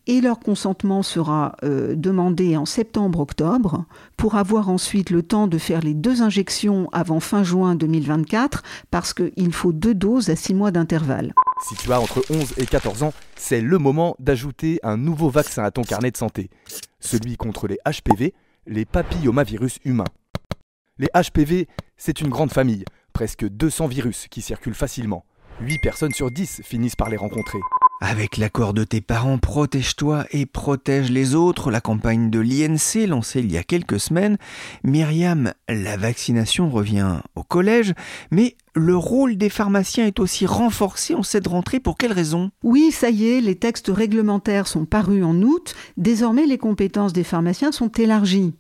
et 0.06 0.20
leur 0.20 0.38
consentement 0.38 1.02
sera 1.02 1.56
euh, 1.64 1.94
demandé 1.96 2.56
en 2.56 2.64
septembre-octobre 2.64 3.84
pour 4.16 4.36
avoir 4.36 4.68
ensuite 4.68 5.10
le 5.10 5.22
temps 5.22 5.48
de 5.48 5.58
faire 5.58 5.80
les 5.80 5.94
deux 5.94 6.22
injections 6.22 6.88
avant 6.92 7.20
fin 7.20 7.42
juin 7.42 7.75
2024 7.75 8.62
parce 8.90 9.12
qu'il 9.12 9.52
faut 9.52 9.72
deux 9.72 9.94
doses 9.94 10.30
à 10.30 10.36
six 10.36 10.54
mois 10.54 10.70
d'intervalle. 10.70 11.34
Si 11.68 11.75
tu 11.75 11.92
as 11.92 12.00
entre 12.00 12.22
11 12.30 12.54
et 12.58 12.66
14 12.66 13.02
ans, 13.02 13.12
c'est 13.34 13.60
le 13.60 13.78
moment 13.78 14.16
d'ajouter 14.18 14.78
un 14.82 14.96
nouveau 14.96 15.30
vaccin 15.30 15.64
à 15.64 15.70
ton 15.70 15.82
carnet 15.82 16.10
de 16.10 16.16
santé, 16.16 16.50
celui 17.00 17.36
contre 17.36 17.66
les 17.66 17.78
HPV, 17.86 18.34
les 18.66 18.84
papillomavirus 18.84 19.78
humains. 19.84 20.04
Les 20.98 21.08
HPV, 21.14 21.68
c'est 21.96 22.20
une 22.20 22.28
grande 22.28 22.52
famille, 22.52 22.84
presque 23.12 23.46
200 23.46 23.86
virus 23.88 24.28
qui 24.30 24.42
circulent 24.42 24.75
facilement. 24.75 25.25
8 25.60 25.78
personnes 25.78 26.12
sur 26.12 26.30
10 26.30 26.62
finissent 26.62 26.96
par 26.96 27.08
les 27.08 27.16
rencontrer. 27.16 27.58
Avec 28.00 28.36
l'accord 28.36 28.74
de 28.74 28.84
tes 28.84 29.00
parents, 29.00 29.38
protège-toi 29.38 30.26
et 30.30 30.44
protège 30.44 31.10
les 31.10 31.34
autres. 31.34 31.70
La 31.70 31.80
campagne 31.80 32.28
de 32.28 32.40
l'INC 32.40 33.08
lancée 33.08 33.40
il 33.40 33.50
y 33.50 33.56
a 33.56 33.62
quelques 33.62 33.98
semaines. 33.98 34.36
Myriam, 34.84 35.54
la 35.66 35.96
vaccination 35.96 36.68
revient 36.68 37.20
au 37.36 37.42
collège, 37.42 37.94
mais 38.30 38.54
le 38.76 38.97
rôle 38.97 39.37
des 39.37 39.49
pharmaciens 39.49 40.06
est 40.06 40.21
aussi 40.21 40.45
renforcé 40.45 41.14
en 41.14 41.23
cette 41.23 41.47
rentrée. 41.47 41.80
Pour 41.80 41.97
quelles 41.97 42.12
raisons? 42.12 42.50
Oui, 42.62 42.90
ça 42.92 43.09
y 43.09 43.26
est, 43.26 43.40
les 43.40 43.56
textes 43.56 43.88
réglementaires 43.88 44.68
sont 44.68 44.85
parus 44.85 45.25
en 45.25 45.40
août. 45.40 45.75
Désormais, 45.97 46.47
les 46.47 46.59
compétences 46.59 47.14
des 47.14 47.25
pharmaciens 47.25 47.73
sont 47.73 47.88
élargies. 47.88 48.52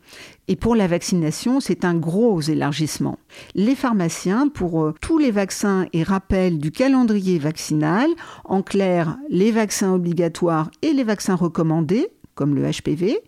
Et 0.48 0.56
pour 0.56 0.74
la 0.74 0.86
vaccination, 0.86 1.60
c'est 1.60 1.84
un 1.84 1.94
gros 1.94 2.40
élargissement. 2.40 3.18
Les 3.54 3.74
pharmaciens, 3.74 4.48
pour 4.48 4.82
euh, 4.82 4.94
tous 5.00 5.18
les 5.18 5.32
vaccins 5.32 5.86
et 5.92 6.02
rappels 6.02 6.58
du 6.58 6.70
calendrier 6.70 7.38
vaccinal, 7.38 8.08
en 8.44 8.62
clair, 8.62 9.18
les 9.28 9.50
vaccins 9.50 9.92
obligatoires 9.92 10.70
et 10.82 10.92
les 10.92 11.04
vaccins 11.04 11.34
recommandés, 11.34 12.08
comme 12.36 12.54
le 12.54 12.70
HPV, 12.70 13.18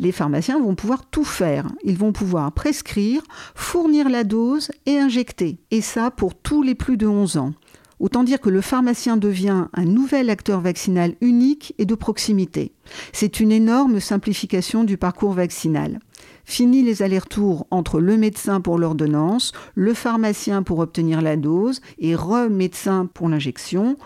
les 0.00 0.12
pharmaciens 0.12 0.60
vont 0.60 0.74
pouvoir 0.74 1.06
tout 1.06 1.24
faire. 1.24 1.66
Ils 1.84 1.96
vont 1.96 2.12
pouvoir 2.12 2.52
prescrire, 2.52 3.22
fournir 3.54 4.10
la 4.10 4.24
dose 4.24 4.70
et 4.84 4.98
injecter. 4.98 5.58
Et 5.70 5.80
ça 5.80 6.10
pour 6.10 6.34
tous 6.34 6.62
les 6.62 6.74
plus 6.74 6.98
de 6.98 7.06
11 7.06 7.38
ans. 7.38 7.54
Autant 7.98 8.24
dire 8.24 8.40
que 8.40 8.50
le 8.50 8.60
pharmacien 8.60 9.16
devient 9.16 9.68
un 9.72 9.84
nouvel 9.86 10.28
acteur 10.28 10.60
vaccinal 10.60 11.14
unique 11.22 11.74
et 11.78 11.86
de 11.86 11.94
proximité. 11.94 12.72
C'est 13.12 13.40
une 13.40 13.52
énorme 13.52 14.00
simplification 14.00 14.84
du 14.84 14.98
parcours 14.98 15.32
vaccinal. 15.32 15.98
Fini 16.44 16.82
les 16.82 17.02
allers-retours 17.02 17.66
entre 17.70 17.98
le 17.98 18.18
médecin 18.18 18.60
pour 18.60 18.78
l'ordonnance, 18.78 19.52
le 19.74 19.94
pharmacien 19.94 20.62
pour 20.62 20.80
obtenir 20.80 21.22
la 21.22 21.36
dose 21.36 21.80
et 21.98 22.14
re-médecin 22.14 23.06
pour 23.06 23.28
l'injection 23.28 23.96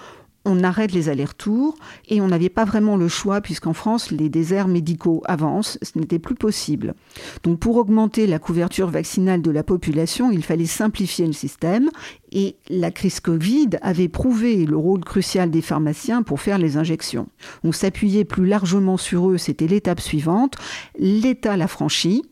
on 0.44 0.64
arrête 0.64 0.92
les 0.92 1.08
allers-retours 1.08 1.76
et 2.08 2.20
on 2.20 2.28
n'avait 2.28 2.48
pas 2.48 2.64
vraiment 2.64 2.96
le 2.96 3.08
choix 3.08 3.40
puisqu'en 3.40 3.72
France, 3.72 4.10
les 4.10 4.28
déserts 4.28 4.68
médicaux 4.68 5.22
avancent, 5.26 5.78
ce 5.82 5.98
n'était 5.98 6.18
plus 6.18 6.34
possible. 6.34 6.94
Donc 7.42 7.58
pour 7.58 7.76
augmenter 7.76 8.26
la 8.26 8.38
couverture 8.38 8.88
vaccinale 8.88 9.42
de 9.42 9.50
la 9.50 9.62
population, 9.62 10.30
il 10.30 10.42
fallait 10.42 10.66
simplifier 10.66 11.26
le 11.26 11.32
système 11.32 11.90
et 12.32 12.56
la 12.68 12.90
crise 12.90 13.20
Covid 13.20 13.70
avait 13.82 14.08
prouvé 14.08 14.64
le 14.64 14.76
rôle 14.76 15.04
crucial 15.04 15.50
des 15.50 15.62
pharmaciens 15.62 16.22
pour 16.22 16.40
faire 16.40 16.58
les 16.58 16.76
injections. 16.76 17.28
On 17.64 17.72
s'appuyait 17.72 18.24
plus 18.24 18.46
largement 18.46 18.96
sur 18.96 19.30
eux, 19.30 19.38
c'était 19.38 19.66
l'étape 19.66 20.00
suivante. 20.00 20.54
L'État 20.98 21.56
l'a 21.56 21.68
franchi. 21.68 22.22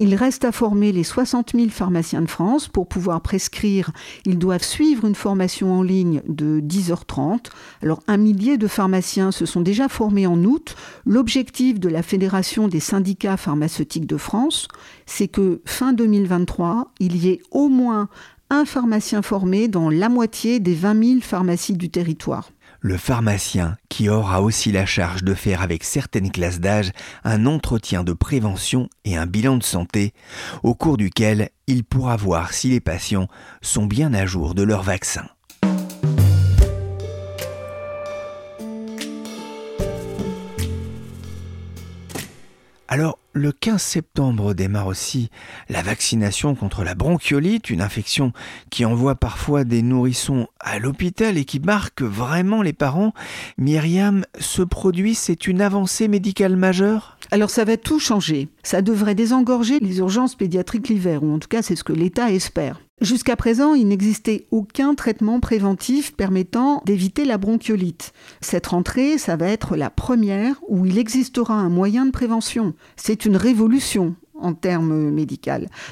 Il 0.00 0.14
reste 0.14 0.44
à 0.44 0.52
former 0.52 0.92
les 0.92 1.02
60 1.02 1.52
000 1.56 1.70
pharmaciens 1.70 2.22
de 2.22 2.30
France. 2.30 2.68
Pour 2.68 2.86
pouvoir 2.86 3.20
prescrire, 3.20 3.90
ils 4.24 4.38
doivent 4.38 4.62
suivre 4.62 5.04
une 5.06 5.16
formation 5.16 5.74
en 5.74 5.82
ligne 5.82 6.22
de 6.28 6.60
10h30. 6.60 7.46
Alors, 7.82 8.00
un 8.06 8.16
millier 8.16 8.58
de 8.58 8.68
pharmaciens 8.68 9.32
se 9.32 9.44
sont 9.44 9.60
déjà 9.60 9.88
formés 9.88 10.28
en 10.28 10.44
août. 10.44 10.76
L'objectif 11.04 11.80
de 11.80 11.88
la 11.88 12.02
Fédération 12.02 12.68
des 12.68 12.80
syndicats 12.80 13.36
pharmaceutiques 13.36 14.06
de 14.06 14.16
France, 14.16 14.68
c'est 15.06 15.28
que 15.28 15.62
fin 15.64 15.92
2023, 15.92 16.92
il 17.00 17.16
y 17.16 17.30
ait 17.30 17.40
au 17.50 17.68
moins 17.68 18.08
un 18.50 18.64
pharmacien 18.64 19.22
formé 19.22 19.66
dans 19.66 19.90
la 19.90 20.08
moitié 20.08 20.60
des 20.60 20.74
20 20.74 21.04
000 21.04 21.20
pharmacies 21.20 21.76
du 21.76 21.90
territoire 21.90 22.50
le 22.80 22.96
pharmacien 22.96 23.76
qui 23.88 24.08
aura 24.08 24.42
aussi 24.42 24.72
la 24.72 24.86
charge 24.86 25.24
de 25.24 25.34
faire 25.34 25.62
avec 25.62 25.84
certaines 25.84 26.30
classes 26.30 26.60
d'âge 26.60 26.92
un 27.24 27.46
entretien 27.46 28.04
de 28.04 28.12
prévention 28.12 28.88
et 29.04 29.16
un 29.16 29.26
bilan 29.26 29.56
de 29.56 29.62
santé 29.62 30.12
au 30.62 30.74
cours 30.74 30.96
duquel 30.96 31.50
il 31.66 31.84
pourra 31.84 32.16
voir 32.16 32.52
si 32.52 32.70
les 32.70 32.80
patients 32.80 33.28
sont 33.62 33.86
bien 33.86 34.14
à 34.14 34.26
jour 34.26 34.54
de 34.54 34.62
leur 34.62 34.82
vaccin. 34.82 35.26
Alors, 42.90 43.18
le 43.38 43.52
15 43.52 43.80
septembre 43.80 44.52
démarre 44.52 44.88
aussi 44.88 45.30
la 45.68 45.82
vaccination 45.82 46.54
contre 46.54 46.82
la 46.82 46.94
bronchiolite, 46.94 47.70
une 47.70 47.80
infection 47.80 48.32
qui 48.70 48.84
envoie 48.84 49.14
parfois 49.14 49.64
des 49.64 49.82
nourrissons 49.82 50.48
à 50.60 50.78
l'hôpital 50.78 51.38
et 51.38 51.44
qui 51.44 51.60
marque 51.60 52.02
vraiment 52.02 52.62
les 52.62 52.72
parents. 52.72 53.14
Myriam, 53.56 54.24
ce 54.38 54.62
produit, 54.62 55.14
c'est 55.14 55.46
une 55.46 55.62
avancée 55.62 56.08
médicale 56.08 56.56
majeure? 56.56 57.16
Alors 57.30 57.50
ça 57.50 57.64
va 57.64 57.76
tout 57.76 58.00
changer. 58.00 58.48
Ça 58.62 58.82
devrait 58.82 59.14
désengorger 59.14 59.78
les 59.78 59.98
urgences 59.98 60.34
pédiatriques 60.34 60.88
l'hiver, 60.88 61.22
ou 61.22 61.32
en 61.32 61.38
tout 61.38 61.48
cas 61.48 61.62
c'est 61.62 61.76
ce 61.76 61.84
que 61.84 61.92
l'État 61.92 62.30
espère. 62.32 62.80
Jusqu'à 63.00 63.36
présent, 63.36 63.74
il 63.74 63.86
n'existait 63.86 64.46
aucun 64.50 64.94
traitement 64.94 65.38
préventif 65.38 66.16
permettant 66.16 66.82
d'éviter 66.84 67.24
la 67.24 67.38
bronchiolite. 67.38 68.12
Cette 68.40 68.66
rentrée, 68.66 69.18
ça 69.18 69.36
va 69.36 69.46
être 69.46 69.76
la 69.76 69.88
première 69.88 70.56
où 70.68 70.84
il 70.84 70.98
existera 70.98 71.54
un 71.54 71.68
moyen 71.68 72.06
de 72.06 72.10
prévention. 72.10 72.74
C'est 72.96 73.24
une 73.24 73.36
révolution 73.36 74.16
en 74.34 74.52
termes 74.52 75.10
médicaux. 75.10 75.28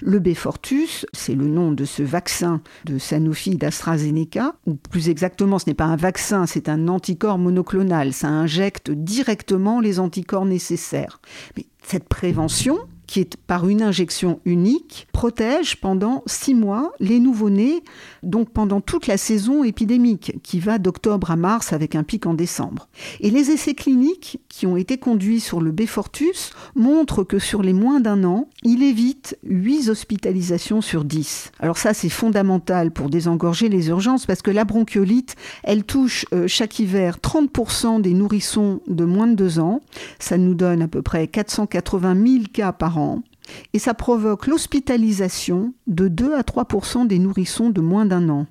Le 0.03 0.19
Beyfortus, 0.19 1.07
c'est 1.13 1.35
le 1.35 1.47
nom 1.47 1.73
de 1.73 1.85
ce 1.85 2.03
vaccin 2.03 2.61
de 2.85 2.99
Sanofi 2.99 3.57
d'AstraZeneca, 3.57 4.55
ou 4.67 4.75
plus 4.75 5.09
exactement, 5.09 5.59
ce 5.59 5.69
n'est 5.69 5.75
pas 5.75 5.85
un 5.85 5.97
vaccin, 5.97 6.47
c'est 6.47 6.69
un 6.69 6.89
anticorps 6.89 7.39
monoclonal. 7.39 8.13
Ça 8.13 8.29
injecte 8.29 8.91
directement 8.91 9.81
les 9.81 10.01
anticorps 10.01 10.47
nécessaires. 10.47 11.21
Mais 11.57 11.67
cette 11.83 12.09
prévention, 12.09 12.79
qui 13.07 13.21
est 13.21 13.37
par 13.37 13.69
une 13.69 13.83
injection 13.83 14.41
unique, 14.45 15.07
protège 15.13 15.81
pendant 15.81 16.23
six 16.27 16.55
mois 16.55 16.93
les 17.01 17.19
nouveau-nés, 17.19 17.83
donc 18.23 18.51
pendant 18.51 18.81
toute 18.81 19.07
la 19.07 19.17
saison 19.17 19.65
épidémique, 19.65 20.35
qui 20.43 20.59
va 20.59 20.79
d'octobre 20.79 21.31
à 21.31 21.37
mars 21.37 21.73
avec 21.73 21.95
un 21.95 22.03
pic 22.03 22.27
en 22.27 22.35
décembre. 22.35 22.89
Et 23.21 23.31
les 23.31 23.51
essais 23.51 23.75
cliniques 23.75 24.41
qui 24.49 24.67
ont 24.67 24.77
été 24.77 24.99
conduits 24.99 25.41
sur 25.41 25.61
le 25.61 25.71
Befortus 25.71 26.51
montrent 26.75 27.25
que 27.25 27.39
sur 27.39 27.63
les 27.63 27.73
moins 27.73 28.01
d'un 28.01 28.25
an, 28.25 28.49
il 28.63 28.83
évite 28.83 29.39
8 29.45 29.89
hospitalisations 29.89 30.81
sur 30.81 31.05
10. 31.05 31.53
Alors 31.61 31.79
ça, 31.79 31.95
c'est 31.95 32.09
fondamental 32.09 32.91
pour 32.91 33.11
désengorger 33.11 33.69
les 33.69 33.89
urgences 33.89 34.27
parce 34.27 34.43
que 34.43 34.51
la 34.51 34.65
bronchiolite, 34.65 35.37
elle 35.63 35.85
touche 35.85 36.27
euh, 36.33 36.47
chaque 36.47 36.79
hiver 36.79 37.19
30% 37.23 38.01
des 38.01 38.15
nourrissons 38.15 38.81
de 38.87 39.05
moins 39.05 39.27
de 39.27 39.35
2 39.35 39.59
ans. 39.59 39.81
Ça 40.19 40.39
nous 40.39 40.55
donne 40.55 40.83
à 40.83 40.89
peu 40.89 41.03
près 41.03 41.27
480 41.29 42.15
000 42.15 42.45
cas 42.53 42.73
par 42.73 42.96
et 43.73 43.79
ça 43.79 43.95
provoque 43.95 44.47
l'hospitalisation 44.47 45.75
de 45.87 46.09
2 46.09 46.35
à 46.35 46.43
3% 46.43 47.07
des 47.07 47.19
nourrissons 47.19 47.71
de 47.71 47.81
moins 47.81 48.07
d'un 48.07 48.29
an. 48.29 48.47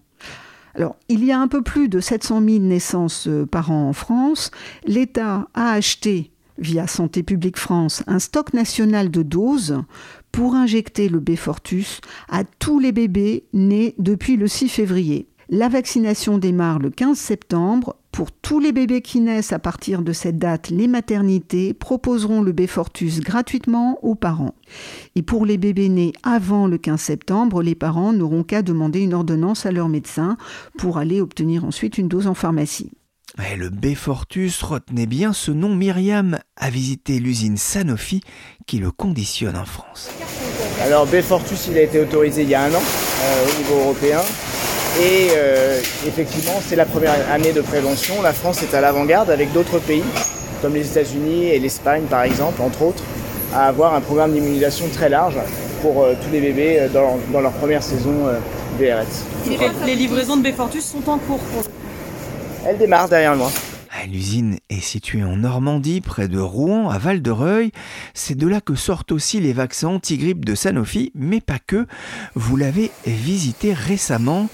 Alors, 0.75 0.97
il 1.07 1.23
y 1.23 1.31
a 1.31 1.39
un 1.39 1.47
peu 1.47 1.61
plus 1.61 1.87
de 1.87 1.99
700 1.99 2.41
000 2.41 2.59
naissances 2.59 3.27
euh, 3.27 3.45
par 3.45 3.71
an 3.71 3.89
en 3.89 3.93
France. 3.93 4.51
L'État 4.85 5.47
a 5.53 5.71
acheté, 5.71 6.31
via 6.57 6.85
Santé 6.85 7.23
publique 7.23 7.57
France, 7.57 8.03
un 8.07 8.19
stock 8.19 8.53
national 8.53 9.09
de 9.09 9.23
doses 9.23 9.81
pour 10.33 10.55
injecter 10.55 11.07
le 11.07 11.19
Befortus 11.19 12.01
à 12.29 12.43
tous 12.43 12.79
les 12.79 12.91
bébés 12.91 13.45
nés 13.53 13.95
depuis 13.99 14.35
le 14.35 14.47
6 14.47 14.67
février. 14.67 15.29
La 15.49 15.69
vaccination 15.69 16.37
démarre 16.37 16.79
le 16.79 16.89
15 16.89 17.17
septembre. 17.17 17.95
Pour 18.15 18.31
tous 18.31 18.61
les 18.61 18.71
bébés 18.71 19.01
qui 19.01 19.19
naissent 19.19 19.51
à 19.51 19.59
partir 19.59 20.01
de 20.01 20.13
cette 20.13 20.37
date, 20.37 20.69
les 20.69 20.87
maternités 20.87 21.73
proposeront 21.73 22.41
le 22.41 22.53
Befortus 22.53 23.19
gratuitement 23.19 23.99
aux 24.03 24.15
parents. 24.15 24.55
Et 25.17 25.21
pour 25.21 25.45
les 25.45 25.57
bébés 25.57 25.89
nés 25.89 26.13
avant 26.23 26.65
le 26.65 26.77
15 26.77 26.97
septembre, 26.97 27.61
les 27.61 27.75
parents 27.75 28.13
n'auront 28.13 28.43
qu'à 28.43 28.61
demander 28.61 29.01
une 29.01 29.13
ordonnance 29.13 29.65
à 29.65 29.73
leur 29.73 29.89
médecin 29.89 30.37
pour 30.77 30.97
aller 30.97 31.19
obtenir 31.19 31.65
ensuite 31.65 31.97
une 31.97 32.07
dose 32.07 32.27
en 32.27 32.35
pharmacie. 32.35 32.89
le 33.57 33.69
Befortus 33.69 34.63
retenait 34.63 35.07
bien 35.07 35.33
ce 35.33 35.51
nom. 35.51 35.75
Myriam 35.75 36.39
a 36.55 36.69
visité 36.69 37.19
l'usine 37.19 37.57
Sanofi 37.57 38.21
qui 38.65 38.77
le 38.77 38.91
conditionne 38.91 39.57
en 39.57 39.65
France. 39.65 40.09
Alors 40.81 41.05
Befortus, 41.05 41.67
il 41.69 41.77
a 41.77 41.81
été 41.81 41.99
autorisé 41.99 42.43
il 42.43 42.49
y 42.49 42.55
a 42.55 42.63
un 42.63 42.73
an 42.73 42.81
euh, 42.81 43.45
au 43.45 43.57
niveau 43.57 43.81
européen. 43.81 44.21
Et 45.01 45.27
euh, 45.35 45.77
effectivement, 46.07 46.61
c'est 46.65 46.77
la 46.77 46.85
première 46.85 47.13
année 47.29 47.51
de 47.51 47.59
prévention. 47.59 48.21
La 48.21 48.31
France 48.31 48.63
est 48.63 48.73
à 48.73 48.79
l'avant-garde 48.79 49.29
avec 49.29 49.51
d'autres 49.51 49.79
pays, 49.79 50.03
comme 50.61 50.73
les 50.73 50.87
États-Unis 50.87 51.47
et 51.47 51.59
l'Espagne 51.59 52.03
par 52.09 52.23
exemple, 52.23 52.61
entre 52.61 52.81
autres, 52.81 53.03
à 53.53 53.65
avoir 53.65 53.93
un 53.93 53.99
programme 53.99 54.31
d'immunisation 54.31 54.87
très 54.87 55.09
large 55.09 55.35
pour 55.81 56.01
euh, 56.01 56.13
tous 56.23 56.31
les 56.31 56.39
bébés 56.39 56.79
euh, 56.79 56.87
dans, 56.87 57.41
leur 57.41 57.51
première 57.51 57.83
saison 57.83 58.13
BRS. 58.79 59.85
Les 59.85 59.95
livraisons 59.95 60.37
de 60.37 60.43
Befortus 60.43 60.85
sont 60.85 61.09
en 61.09 61.17
cours 61.17 61.41
Elles 62.65 62.77
démarrent 62.77 63.09
derrière 63.09 63.35
moi. 63.35 63.51
Ah, 63.91 64.07
l'usine 64.07 64.59
est 64.69 64.81
située 64.81 65.25
en 65.25 65.35
Normandie, 65.35 65.99
près 65.99 66.29
de 66.29 66.39
Rouen, 66.39 66.89
à 66.89 66.99
Val-de-Reuil. 66.99 67.71
C'est 68.13 68.37
de 68.37 68.47
là 68.47 68.61
que 68.61 68.75
sortent 68.75 69.11
aussi 69.11 69.41
les 69.41 69.51
vaccins 69.51 69.89
anti-grippe 69.89 70.45
de 70.45 70.55
Sanofi, 70.55 71.11
mais 71.15 71.41
pas 71.41 71.59
que. 71.65 71.85
Vous 72.33 72.55
l'avez 72.55 72.91
visité 73.05 73.73
récemment. 73.73 74.47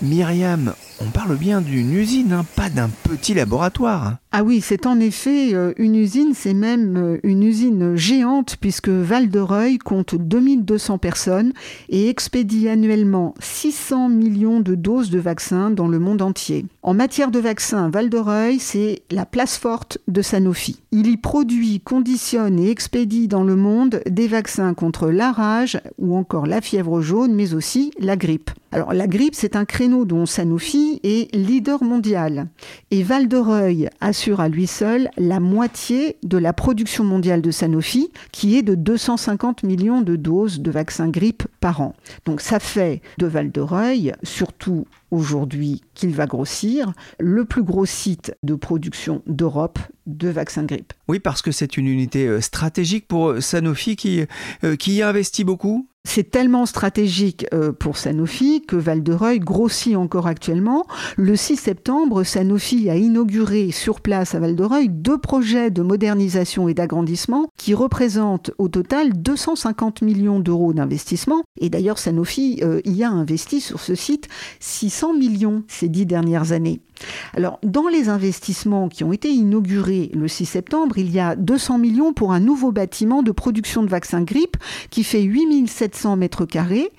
Myriam, 0.00 0.74
on 1.00 1.10
parle 1.10 1.36
bien 1.36 1.60
d'une 1.60 1.92
usine, 1.92 2.32
hein, 2.32 2.46
pas 2.56 2.70
d'un 2.70 2.90
petit 3.04 3.34
laboratoire. 3.34 4.16
Ah 4.32 4.42
oui, 4.42 4.60
c'est 4.60 4.86
en 4.86 5.00
effet 5.00 5.54
euh, 5.54 5.72
une 5.78 5.94
usine, 5.94 6.32
c'est 6.34 6.54
même 6.54 6.96
euh, 6.96 7.18
une 7.22 7.42
usine 7.42 7.96
géante 7.96 8.56
puisque 8.60 8.88
Val-de-Reuil 8.88 9.78
compte 9.78 10.14
2200 10.16 10.98
personnes 10.98 11.52
et 11.88 12.08
expédie 12.08 12.68
annuellement 12.68 13.34
600 13.40 14.08
millions 14.10 14.60
de 14.60 14.74
doses 14.74 15.10
de 15.10 15.18
vaccins 15.18 15.70
dans 15.70 15.88
le 15.88 15.98
monde 15.98 16.20
entier. 16.20 16.66
En 16.82 16.94
matière 16.94 17.30
de 17.30 17.38
vaccins, 17.38 17.88
Val-de-Reuil, 17.88 18.58
c'est 18.58 19.02
la 19.10 19.24
place 19.24 19.56
forte 19.56 19.98
de 20.08 20.20
Sanofi. 20.20 20.80
Il 20.92 21.06
y 21.06 21.16
produit, 21.16 21.80
conditionne 21.80 22.58
et 22.58 22.70
expédie 22.70 23.28
dans 23.28 23.44
le 23.44 23.56
monde 23.56 24.02
des 24.08 24.28
vaccins 24.28 24.74
contre 24.74 25.08
la 25.08 25.32
rage 25.32 25.80
ou 25.98 26.16
encore 26.16 26.46
la 26.46 26.60
fièvre 26.60 27.00
jaune, 27.00 27.34
mais 27.34 27.54
aussi 27.54 27.92
la 27.98 28.16
grippe. 28.16 28.50
Alors 28.72 28.92
la 28.92 29.06
grippe, 29.06 29.34
c'est 29.34 29.56
un 29.56 29.64
créneau 29.64 30.04
dont 30.04 30.26
Sanofi 30.26 30.87
est 31.02 31.34
leader 31.34 31.82
mondial. 31.82 32.48
Et 32.90 33.02
Val-de-Reuil 33.02 33.88
assure 34.00 34.40
à 34.40 34.48
lui 34.48 34.66
seul 34.66 35.10
la 35.16 35.40
moitié 35.40 36.16
de 36.22 36.38
la 36.38 36.52
production 36.52 37.04
mondiale 37.04 37.42
de 37.42 37.50
Sanofi, 37.50 38.10
qui 38.32 38.56
est 38.56 38.62
de 38.62 38.74
250 38.74 39.62
millions 39.62 40.02
de 40.02 40.16
doses 40.16 40.60
de 40.60 40.70
vaccins 40.70 41.08
grippe 41.08 41.44
par 41.60 41.80
an. 41.80 41.94
Donc 42.24 42.40
ça 42.40 42.60
fait 42.60 43.02
de 43.18 43.26
Val-de-Reuil, 43.26 44.12
surtout 44.22 44.86
aujourd'hui 45.10 45.82
qu'il 45.94 46.10
va 46.10 46.26
grossir, 46.26 46.92
le 47.18 47.44
plus 47.44 47.62
gros 47.62 47.86
site 47.86 48.34
de 48.42 48.54
production 48.54 49.22
d'Europe 49.26 49.78
de 50.06 50.28
vaccins 50.28 50.64
grippe. 50.64 50.92
Oui, 51.08 51.18
parce 51.18 51.42
que 51.42 51.52
c'est 51.52 51.76
une 51.76 51.86
unité 51.86 52.26
euh, 52.26 52.40
stratégique 52.40 53.06
pour 53.08 53.42
Sanofi 53.42 53.96
qui, 53.96 54.24
euh, 54.64 54.76
qui 54.76 54.96
y 54.96 55.02
investit 55.02 55.44
beaucoup 55.44 55.87
c'est 56.04 56.30
tellement 56.30 56.66
stratégique 56.66 57.46
euh, 57.52 57.72
pour 57.72 57.96
Sanofi 57.96 58.62
que 58.66 58.76
Val-de-Reuil 58.76 59.40
grossit 59.40 59.96
encore 59.96 60.26
actuellement. 60.26 60.86
Le 61.16 61.36
6 61.36 61.56
septembre, 61.56 62.24
Sanofi 62.24 62.88
a 62.88 62.96
inauguré 62.96 63.70
sur 63.72 64.00
place 64.00 64.34
à 64.34 64.40
Val-de-Reuil 64.40 64.88
deux 64.88 65.18
projets 65.18 65.70
de 65.70 65.82
modernisation 65.82 66.68
et 66.68 66.74
d'agrandissement 66.74 67.48
qui 67.56 67.74
représentent 67.74 68.52
au 68.58 68.68
total 68.68 69.12
250 69.20 70.02
millions 70.02 70.40
d'euros 70.40 70.72
d'investissement. 70.72 71.42
Et 71.60 71.68
d'ailleurs, 71.68 71.98
Sanofi 71.98 72.60
euh, 72.62 72.80
y 72.84 73.04
a 73.04 73.10
investi 73.10 73.60
sur 73.60 73.80
ce 73.80 73.94
site 73.94 74.28
600 74.60 75.14
millions 75.14 75.62
ces 75.68 75.88
dix 75.88 76.06
dernières 76.06 76.52
années. 76.52 76.80
Alors, 77.34 77.58
dans 77.62 77.88
les 77.88 78.08
investissements 78.08 78.88
qui 78.88 79.04
ont 79.04 79.12
été 79.12 79.28
inaugurés 79.30 80.10
le 80.14 80.28
6 80.28 80.46
septembre, 80.46 80.98
il 80.98 81.10
y 81.10 81.20
a 81.20 81.36
200 81.36 81.78
millions 81.78 82.12
pour 82.12 82.32
un 82.32 82.40
nouveau 82.40 82.72
bâtiment 82.72 83.22
de 83.22 83.32
production 83.32 83.82
de 83.82 83.88
vaccins 83.88 84.22
grippe 84.22 84.56
qui 84.90 85.04
fait 85.04 85.22
8700 85.22 86.16
mètres 86.16 86.44
carrés 86.44 86.90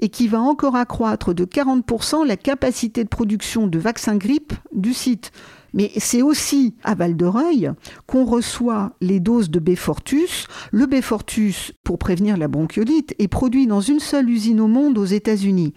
et 0.00 0.08
qui 0.08 0.28
va 0.28 0.40
encore 0.40 0.76
accroître 0.76 1.34
de 1.34 1.44
40% 1.44 2.26
la 2.26 2.36
capacité 2.36 3.04
de 3.04 3.08
production 3.08 3.66
de 3.66 3.78
vaccins 3.78 4.16
grippe 4.16 4.52
du 4.72 4.94
site. 4.94 5.32
Mais 5.74 5.90
c'est 5.96 6.22
aussi 6.22 6.74
à 6.82 6.94
Val-de-Reuil 6.94 7.72
qu'on 8.06 8.24
reçoit 8.24 8.92
les 9.00 9.20
doses 9.20 9.50
de 9.50 9.58
Befortus. 9.58 10.46
Le 10.72 10.86
Befortus, 10.86 11.72
pour 11.84 11.98
prévenir 11.98 12.36
la 12.36 12.48
bronchiolite, 12.48 13.14
est 13.18 13.28
produit 13.28 13.66
dans 13.66 13.80
une 13.80 14.00
seule 14.00 14.30
usine 14.30 14.60
au 14.60 14.68
monde 14.68 14.98
aux 14.98 15.04
États-Unis. 15.04 15.74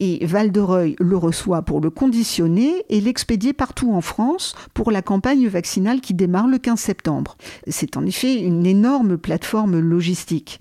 Et 0.00 0.24
Val-de-Reuil 0.24 0.96
le 0.98 1.16
reçoit 1.16 1.62
pour 1.62 1.80
le 1.80 1.90
conditionner 1.90 2.84
et 2.88 3.00
l'expédier 3.00 3.52
partout 3.52 3.92
en 3.92 4.00
France 4.00 4.54
pour 4.74 4.90
la 4.90 5.02
campagne 5.02 5.48
vaccinale 5.48 6.00
qui 6.00 6.14
démarre 6.14 6.48
le 6.48 6.58
15 6.58 6.78
septembre. 6.78 7.36
C'est 7.66 7.96
en 7.96 8.06
effet 8.06 8.40
une 8.40 8.66
énorme 8.66 9.18
plateforme 9.18 9.78
logistique. 9.78 10.60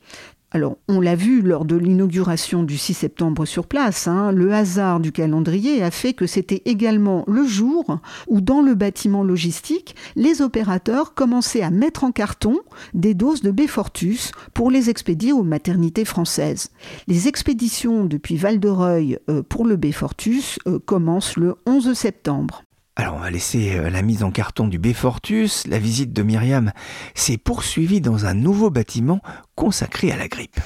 Alors, 0.53 0.77
on 0.89 0.99
l'a 0.99 1.15
vu 1.15 1.41
lors 1.41 1.63
de 1.63 1.77
l'inauguration 1.77 2.63
du 2.63 2.77
6 2.77 2.93
septembre 2.93 3.45
sur 3.45 3.67
place, 3.67 4.09
hein, 4.09 4.33
le 4.33 4.53
hasard 4.53 4.99
du 4.99 5.13
calendrier 5.13 5.81
a 5.81 5.91
fait 5.91 6.11
que 6.11 6.27
c'était 6.27 6.61
également 6.65 7.23
le 7.27 7.45
jour 7.45 7.99
où, 8.27 8.41
dans 8.41 8.61
le 8.61 8.75
bâtiment 8.75 9.23
logistique, 9.23 9.95
les 10.17 10.41
opérateurs 10.41 11.13
commençaient 11.13 11.61
à 11.61 11.71
mettre 11.71 12.03
en 12.03 12.11
carton 12.11 12.59
des 12.93 13.13
doses 13.13 13.41
de 13.41 13.51
Befortus 13.51 14.33
pour 14.53 14.69
les 14.69 14.89
expédier 14.89 15.31
aux 15.31 15.43
maternités 15.43 16.03
françaises. 16.03 16.71
Les 17.07 17.29
expéditions 17.29 18.03
depuis 18.03 18.35
Val-de-Reuil 18.35 19.19
euh, 19.29 19.43
pour 19.43 19.65
le 19.65 19.77
Befortus 19.77 20.59
euh, 20.67 20.79
commencent 20.79 21.37
le 21.37 21.55
11 21.65 21.93
septembre. 21.93 22.65
Alors 22.97 23.15
on 23.15 23.19
va 23.19 23.31
laisser 23.31 23.77
euh, 23.77 23.89
la 23.89 24.01
mise 24.01 24.21
en 24.21 24.31
carton 24.31 24.67
du 24.67 24.77
Befortus. 24.77 25.65
La 25.67 25.79
visite 25.79 26.11
de 26.11 26.23
Myriam 26.23 26.73
s'est 27.15 27.37
poursuivie 27.37 28.01
dans 28.01 28.25
un 28.25 28.33
nouveau 28.33 28.69
bâtiment 28.69 29.21
consacré 29.55 30.11
à 30.11 30.17
la 30.17 30.27
grippe. 30.27 30.59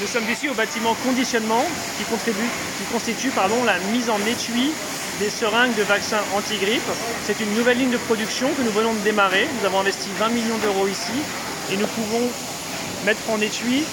Nous 0.00 0.06
sommes 0.08 0.28
ici 0.30 0.48
au 0.48 0.54
bâtiment 0.54 0.94
conditionnement 1.04 1.64
qui, 1.96 2.04
qui 2.04 2.92
constitue 2.92 3.30
pardon, 3.30 3.62
la 3.64 3.78
mise 3.92 4.10
en 4.10 4.18
étui 4.18 4.72
des 5.20 5.30
seringues 5.30 5.76
de 5.76 5.82
vaccins 5.82 6.22
anti-grippe. 6.36 6.82
C'est 7.24 7.38
une 7.40 7.54
nouvelle 7.54 7.78
ligne 7.78 7.90
de 7.90 7.96
production 7.98 8.48
que 8.56 8.62
nous 8.62 8.72
venons 8.72 8.92
de 8.94 9.00
démarrer. 9.00 9.46
Nous 9.60 9.66
avons 9.66 9.80
investi 9.80 10.08
20 10.18 10.28
millions 10.30 10.58
d'euros 10.58 10.88
ici 10.88 11.12
et 11.72 11.76
nous 11.76 11.86
pouvons 11.86 12.28
mettre 13.04 13.30
en 13.30 13.40
étui 13.40 13.84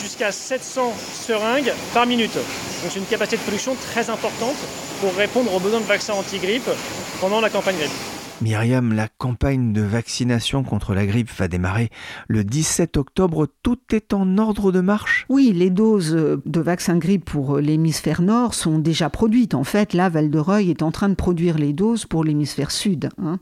jusqu'à 0.00 0.32
700 0.32 0.92
seringues 1.12 1.72
par 1.92 2.06
minute. 2.06 2.34
Donc 2.34 2.90
c'est 2.90 2.98
une 2.98 3.06
capacité 3.06 3.36
de 3.36 3.42
production 3.42 3.74
très 3.76 4.10
importante 4.10 4.56
pour 5.00 5.14
répondre 5.14 5.52
aux 5.54 5.60
besoins 5.60 5.80
de 5.80 5.86
vaccins 5.86 6.14
anti-grippe 6.14 6.70
pendant 7.20 7.40
la 7.40 7.50
campagne 7.50 7.76
grippe. 7.76 8.25
Myriam, 8.42 8.92
la 8.92 9.08
campagne 9.08 9.72
de 9.72 9.80
vaccination 9.80 10.62
contre 10.62 10.92
la 10.92 11.06
grippe 11.06 11.30
va 11.38 11.48
démarrer 11.48 11.88
le 12.28 12.44
17 12.44 12.98
octobre. 12.98 13.48
Tout 13.62 13.78
est 13.92 14.12
en 14.12 14.36
ordre 14.36 14.72
de 14.72 14.80
marche? 14.80 15.24
Oui, 15.30 15.52
les 15.54 15.70
doses 15.70 16.12
de 16.12 16.60
vaccin 16.60 16.98
grippe 16.98 17.24
pour 17.24 17.56
l'hémisphère 17.56 18.20
nord 18.20 18.52
sont 18.52 18.78
déjà 18.78 19.08
produites. 19.08 19.54
En 19.54 19.64
fait, 19.64 19.94
là, 19.94 20.10
Val-de-Reuil 20.10 20.70
est 20.70 20.82
en 20.82 20.90
train 20.90 21.08
de 21.08 21.14
produire 21.14 21.56
les 21.56 21.72
doses 21.72 22.04
pour 22.04 22.24
l'hémisphère 22.24 22.72
sud. 22.72 23.08
Hein. 23.22 23.38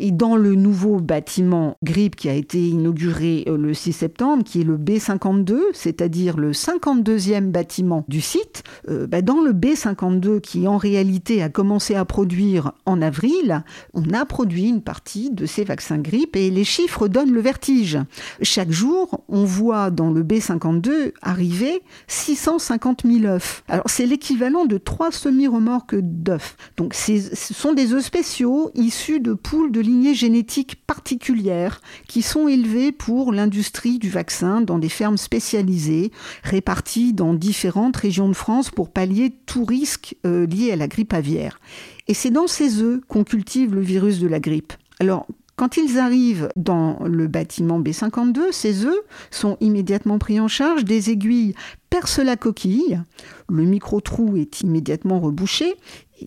Et 0.00 0.10
dans 0.10 0.34
le 0.34 0.56
nouveau 0.56 0.98
bâtiment 0.98 1.76
grippe 1.84 2.16
qui 2.16 2.28
a 2.28 2.34
été 2.34 2.58
inauguré 2.66 3.44
euh, 3.46 3.56
le 3.56 3.74
6 3.74 3.92
septembre, 3.92 4.42
qui 4.42 4.62
est 4.62 4.64
le 4.64 4.76
B52, 4.76 5.56
c'est-à-dire 5.72 6.36
le 6.36 6.50
52e 6.50 7.50
bâtiment 7.50 8.04
du 8.08 8.20
site, 8.20 8.64
euh, 8.88 9.06
bah, 9.06 9.22
dans 9.22 9.40
le 9.40 9.52
B52 9.52 10.40
qui 10.40 10.66
en 10.66 10.78
réalité 10.78 11.44
a 11.44 11.48
commencé 11.48 11.94
à 11.94 12.04
produire 12.04 12.72
en 12.86 13.00
avril, 13.00 13.62
on 13.94 14.10
a 14.12 14.24
produit 14.32 14.70
une 14.70 14.80
partie 14.80 15.28
de 15.30 15.44
ces 15.44 15.62
vaccins 15.62 15.98
grippe 15.98 16.36
et 16.36 16.48
les 16.48 16.64
chiffres 16.64 17.06
donnent 17.06 17.34
le 17.34 17.42
vertige. 17.42 17.98
Chaque 18.40 18.70
jour, 18.70 19.22
on 19.28 19.44
voit 19.44 19.90
dans 19.90 20.10
le 20.10 20.22
B52 20.24 21.12
arriver 21.20 21.82
650 22.06 23.02
000 23.04 23.26
œufs. 23.26 23.62
Alors 23.68 23.84
c'est 23.90 24.06
l'équivalent 24.06 24.64
de 24.64 24.78
trois 24.78 25.12
semi-remorques 25.12 25.96
d'œufs. 26.00 26.56
Donc 26.78 26.94
ce 26.94 27.20
sont 27.34 27.74
des 27.74 27.92
œufs 27.92 28.02
spéciaux 28.02 28.70
issus 28.74 29.20
de 29.20 29.34
poules 29.34 29.70
de 29.70 29.80
lignées 29.80 30.14
génétiques 30.14 30.82
particulières 30.86 31.82
qui 32.08 32.22
sont 32.22 32.48
élevées 32.48 32.90
pour 32.90 33.34
l'industrie 33.34 33.98
du 33.98 34.08
vaccin 34.08 34.62
dans 34.62 34.78
des 34.78 34.88
fermes 34.88 35.18
spécialisées 35.18 36.10
réparties 36.42 37.12
dans 37.12 37.34
différentes 37.34 37.98
régions 37.98 38.30
de 38.30 38.34
France 38.34 38.70
pour 38.70 38.88
pallier 38.88 39.36
tout 39.44 39.66
risque 39.66 40.16
euh, 40.24 40.46
lié 40.46 40.72
à 40.72 40.76
la 40.76 40.88
grippe 40.88 41.12
aviaire. 41.12 41.60
Et 42.12 42.14
c'est 42.14 42.28
dans 42.28 42.46
ces 42.46 42.82
œufs 42.82 43.00
qu'on 43.08 43.24
cultive 43.24 43.74
le 43.74 43.80
virus 43.80 44.18
de 44.18 44.28
la 44.28 44.38
grippe. 44.38 44.74
Alors, 45.00 45.26
quand 45.56 45.78
ils 45.78 45.98
arrivent 45.98 46.50
dans 46.56 46.98
le 47.06 47.26
bâtiment 47.26 47.80
B52, 47.80 48.52
ces 48.52 48.84
œufs 48.84 49.00
sont 49.30 49.56
immédiatement 49.62 50.18
pris 50.18 50.38
en 50.38 50.46
charge, 50.46 50.84
des 50.84 51.08
aiguilles 51.08 51.54
percent 51.88 52.22
la 52.22 52.36
coquille, 52.36 53.00
le 53.48 53.62
micro-trou 53.62 54.36
est 54.36 54.60
immédiatement 54.60 55.20
rebouché, 55.20 55.74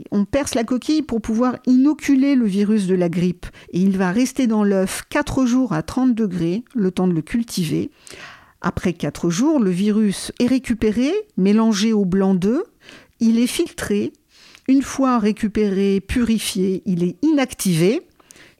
on 0.09 0.25
perce 0.25 0.55
la 0.55 0.63
coquille 0.63 1.03
pour 1.03 1.21
pouvoir 1.21 1.57
inoculer 1.67 2.33
le 2.33 2.47
virus 2.47 2.87
de 2.87 2.95
la 2.95 3.07
grippe 3.07 3.45
et 3.71 3.79
il 3.79 3.95
va 3.95 4.11
rester 4.11 4.47
dans 4.47 4.63
l'œuf 4.63 5.03
4 5.11 5.45
jours 5.45 5.71
à 5.71 5.83
30 5.83 6.15
degrés, 6.15 6.63
le 6.73 6.89
temps 6.89 7.07
de 7.07 7.13
le 7.13 7.21
cultiver. 7.21 7.91
Après 8.59 8.93
4 8.93 9.29
jours, 9.29 9.59
le 9.59 9.69
virus 9.69 10.31
est 10.39 10.47
récupéré, 10.47 11.11
mélangé 11.37 11.93
au 11.93 12.05
blanc 12.05 12.33
d'œuf, 12.33 12.63
il 13.19 13.37
est 13.37 13.45
filtré 13.45 14.13
une 14.67 14.81
fois 14.81 15.19
récupéré, 15.19 16.01
purifié, 16.01 16.81
il 16.85 17.03
est 17.03 17.17
inactivé. 17.21 18.01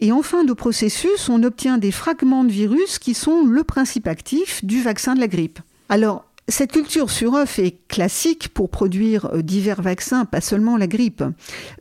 Et 0.02 0.12
en 0.12 0.22
fin 0.22 0.44
de 0.44 0.54
processus, 0.54 1.30
on 1.30 1.42
obtient 1.44 1.78
des 1.78 1.92
fragments 1.92 2.44
de 2.44 2.52
virus 2.52 3.00
qui 3.00 3.14
sont 3.14 3.46
le 3.46 3.64
principe 3.64 4.08
actif 4.08 4.64
du 4.64 4.82
vaccin 4.82 5.16
de 5.16 5.20
la 5.20 5.28
grippe. 5.28 5.60
Alors, 5.90 6.26
cette 6.48 6.74
culture 6.74 7.10
sur 7.10 7.34
œuf 7.34 7.58
est 7.58 7.88
classique 7.88 8.50
pour 8.50 8.70
produire 8.70 9.34
euh, 9.34 9.42
divers 9.42 9.82
vaccins, 9.82 10.26
pas 10.26 10.42
seulement 10.42 10.78
la 10.78 10.86
grippe. 10.86 11.24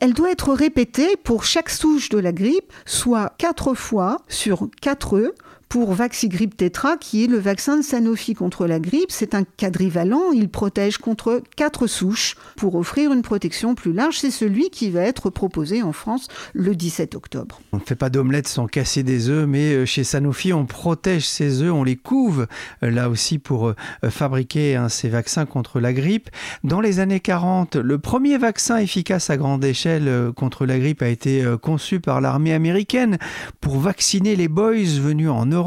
Elle 0.01 0.15
doit 0.15 0.31
être 0.31 0.55
répétée 0.55 1.17
pour 1.23 1.45
chaque 1.45 1.69
souche 1.69 2.09
de 2.09 2.19
la 2.19 2.33
grippe, 2.33 2.73
soit 2.87 3.35
quatre 3.37 3.75
fois 3.75 4.19
sur 4.29 4.69
quatre 4.81 5.17
œufs, 5.17 5.33
pour 5.75 5.93
Vaxigrippe 5.93 6.57
Tetra, 6.57 6.97
qui 6.97 7.25
est 7.25 7.27
le 7.27 7.37
vaccin 7.37 7.77
de 7.77 7.83
Sanofi 7.83 8.35
contre 8.35 8.69
la 8.69 8.79
grippe. 8.79 9.11
C'est 9.11 9.35
un 9.35 9.43
quadrivalent, 9.43 10.31
il 10.33 10.49
protège 10.49 10.99
contre 10.99 11.43
quatre 11.57 11.89
souches 11.89 12.37
pour 12.55 12.77
offrir 12.77 13.13
une 13.13 13.23
protection 13.23 13.75
plus 13.75 13.93
large. 13.93 14.21
C'est 14.21 14.31
celui 14.31 14.71
qui 14.71 14.91
va 14.91 15.01
être 15.01 15.31
proposé 15.31 15.83
en 15.83 15.91
France 15.93 16.29
le 16.53 16.77
17 16.77 17.17
octobre. 17.17 17.61
On 17.73 17.79
ne 17.79 17.83
fait 17.83 17.97
pas 17.97 18.09
d'omelette 18.09 18.47
sans 18.47 18.69
casser 18.69 19.03
des 19.03 19.29
œufs, 19.31 19.49
mais 19.49 19.73
euh, 19.73 19.85
chez 19.85 20.05
Sanofi, 20.05 20.53
on 20.53 20.65
protège 20.65 21.27
ces 21.27 21.61
œufs, 21.61 21.73
on 21.73 21.83
les 21.83 21.97
couve 21.97 22.47
euh, 22.85 22.91
là 22.93 23.09
aussi 23.09 23.41
pour 23.41 23.67
euh, 23.67 23.75
fabriquer 24.11 24.77
hein, 24.77 24.89
ces 24.89 25.09
vaccins 25.09 25.45
contre 25.45 25.81
la 25.81 25.93
grippe. 25.93 26.31
Dans 26.63 26.81
les 26.81 27.01
années 27.01 27.19
40, 27.19 27.75
le 27.75 27.99
premier 27.99 28.39
vaccin 28.39 28.77
efficace 28.77 29.29
à 29.29 29.37
grande 29.37 29.65
échelle 29.65 30.31
contre 30.37 30.67
la 30.67 30.79
grippe 30.79 31.03
a 31.03 31.09
été 31.09 31.45
conçu 31.61 31.99
par 31.99 32.21
l'armée 32.21 32.53
américaine 32.53 33.19
pour 33.61 33.81
vacciner 33.81 34.37
les 34.37 34.47
boys 34.47 35.01
venus 35.01 35.31
en 35.31 35.47
Europe 35.47 35.64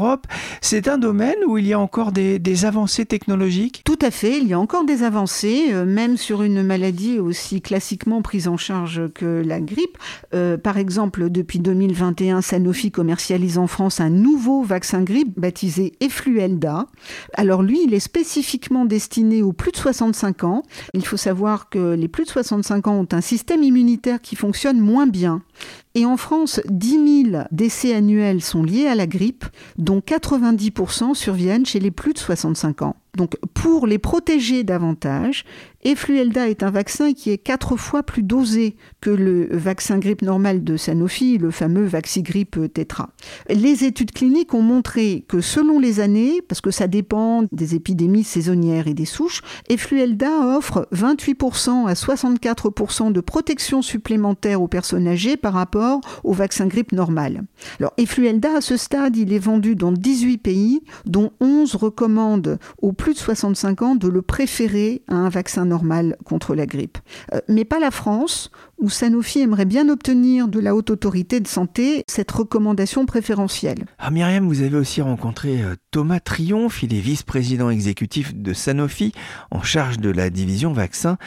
c'est 0.60 0.88
un 0.88 0.98
domaine 0.98 1.36
où 1.46 1.58
il 1.58 1.66
y 1.66 1.72
a 1.72 1.80
encore 1.80 2.12
des, 2.12 2.64
avancées 2.64 3.06
technologiques 3.06 3.82
Tout 3.84 3.98
à 4.02 4.10
fait, 4.10 4.38
il 4.38 4.48
y 4.48 4.52
a 4.52 4.58
encore 4.58 4.84
des 4.84 5.02
avancées, 5.04 5.66
euh, 5.70 5.84
même 5.84 6.16
sur 6.16 6.42
une 6.42 6.62
maladie 6.62 7.18
aussi 7.20 7.60
classiquement 7.60 8.20
prise 8.20 8.48
en 8.48 8.56
charge 8.56 9.02
que 9.14 9.42
la 9.44 9.60
grippe. 9.60 9.96
Euh, 10.34 10.56
par 10.56 10.76
exemple, 10.76 11.30
depuis 11.30 11.60
2021, 11.60 12.40
Sanofi 12.40 12.90
commercialise 12.90 13.58
en 13.58 13.66
France 13.66 14.00
un 14.00 14.10
nouveau 14.10 14.62
vaccin 14.62 15.02
grippe 15.02 15.38
baptisé 15.38 15.92
Effluelda. 16.00 16.86
Alors 17.34 17.62
lui, 17.62 17.80
il 17.84 17.94
est 17.94 18.00
spécifiquement 18.00 18.84
destiné 18.84 19.42
aux 19.42 19.52
plus 19.52 19.72
de 19.72 19.76
65 19.76 20.44
ans. 20.44 20.62
Il 20.94 21.06
faut 21.06 21.16
savoir 21.16 21.68
que 21.68 21.94
les 21.94 22.08
plus 22.08 22.24
de 22.24 22.30
65 22.30 22.88
ans 22.88 22.94
ont 22.94 23.08
un 23.12 23.20
système 23.20 23.62
immunitaire 23.62 24.20
qui 24.20 24.36
fonctionne 24.36 24.80
moins 24.80 25.06
bien. 25.06 25.42
Et 25.98 26.06
en 26.06 26.16
France, 26.16 26.60
10 26.70 27.24
000 27.32 27.42
décès 27.50 27.92
annuels 27.92 28.40
sont 28.40 28.62
liés 28.62 28.86
à 28.86 28.94
la 28.94 29.08
grippe, 29.08 29.44
dont 29.78 29.98
90% 29.98 31.14
surviennent 31.14 31.66
chez 31.66 31.80
les 31.80 31.90
plus 31.90 32.12
de 32.12 32.20
65 32.20 32.82
ans. 32.82 32.94
Donc 33.16 33.34
pour 33.52 33.84
les 33.88 33.98
protéger 33.98 34.62
davantage, 34.62 35.44
Effluelda 35.84 36.48
est 36.48 36.64
un 36.64 36.72
vaccin 36.72 37.12
qui 37.12 37.30
est 37.30 37.38
quatre 37.38 37.76
fois 37.76 38.02
plus 38.02 38.24
dosé 38.24 38.74
que 39.00 39.10
le 39.10 39.46
vaccin 39.52 39.98
grippe 39.98 40.22
normal 40.22 40.64
de 40.64 40.76
Sanofi, 40.76 41.38
le 41.38 41.52
fameux 41.52 41.84
Vaxigrippe 41.84 42.72
Tetra. 42.74 43.10
Les 43.48 43.84
études 43.84 44.10
cliniques 44.10 44.54
ont 44.54 44.62
montré 44.62 45.24
que 45.28 45.40
selon 45.40 45.78
les 45.78 46.00
années, 46.00 46.42
parce 46.42 46.60
que 46.60 46.72
ça 46.72 46.88
dépend 46.88 47.44
des 47.52 47.76
épidémies 47.76 48.24
saisonnières 48.24 48.88
et 48.88 48.94
des 48.94 49.04
souches, 49.04 49.42
Effluelda 49.68 50.56
offre 50.56 50.88
28% 50.92 51.86
à 51.86 51.92
64% 51.92 53.12
de 53.12 53.20
protection 53.20 53.80
supplémentaire 53.80 54.60
aux 54.60 54.68
personnes 54.68 55.06
âgées 55.06 55.36
par 55.36 55.52
rapport 55.52 56.00
au 56.24 56.32
vaccin 56.32 56.66
grippe 56.66 56.90
normal. 56.90 57.44
Alors 57.78 57.92
Effluelda, 57.98 58.56
à 58.56 58.60
ce 58.60 58.76
stade, 58.76 59.16
il 59.16 59.32
est 59.32 59.38
vendu 59.38 59.76
dans 59.76 59.92
18 59.92 60.38
pays, 60.38 60.80
dont 61.06 61.30
11 61.40 61.76
recommandent 61.76 62.58
aux 62.82 62.92
plus 62.92 63.14
de 63.14 63.18
65 63.18 63.82
ans 63.82 63.94
de 63.94 64.08
le 64.08 64.22
préférer 64.22 65.02
à 65.06 65.14
un 65.14 65.28
vaccin 65.28 65.67
normal 65.68 66.16
contre 66.24 66.54
la 66.54 66.66
grippe. 66.66 66.98
Euh, 67.32 67.40
mais 67.48 67.64
pas 67.64 67.78
la 67.78 67.90
France, 67.90 68.50
où 68.78 68.88
Sanofi 68.88 69.40
aimerait 69.40 69.64
bien 69.64 69.88
obtenir 69.88 70.48
de 70.48 70.60
la 70.60 70.74
haute 70.74 70.90
autorité 70.90 71.40
de 71.40 71.48
santé 71.48 72.04
cette 72.06 72.30
recommandation 72.30 73.06
préférentielle. 73.06 73.86
Ah 73.98 74.10
Myriam, 74.10 74.46
vous 74.46 74.62
avez 74.62 74.76
aussi 74.76 75.02
rencontré 75.02 75.62
euh, 75.62 75.74
Thomas 75.90 76.20
Triomphe, 76.20 76.82
il 76.82 76.94
est 76.94 77.00
vice-président 77.00 77.70
exécutif 77.70 78.34
de 78.34 78.52
Sanofi 78.52 79.12
en 79.50 79.62
charge 79.62 79.98
de 79.98 80.10
la 80.10 80.30
division 80.30 80.72
vaccin. 80.72 81.18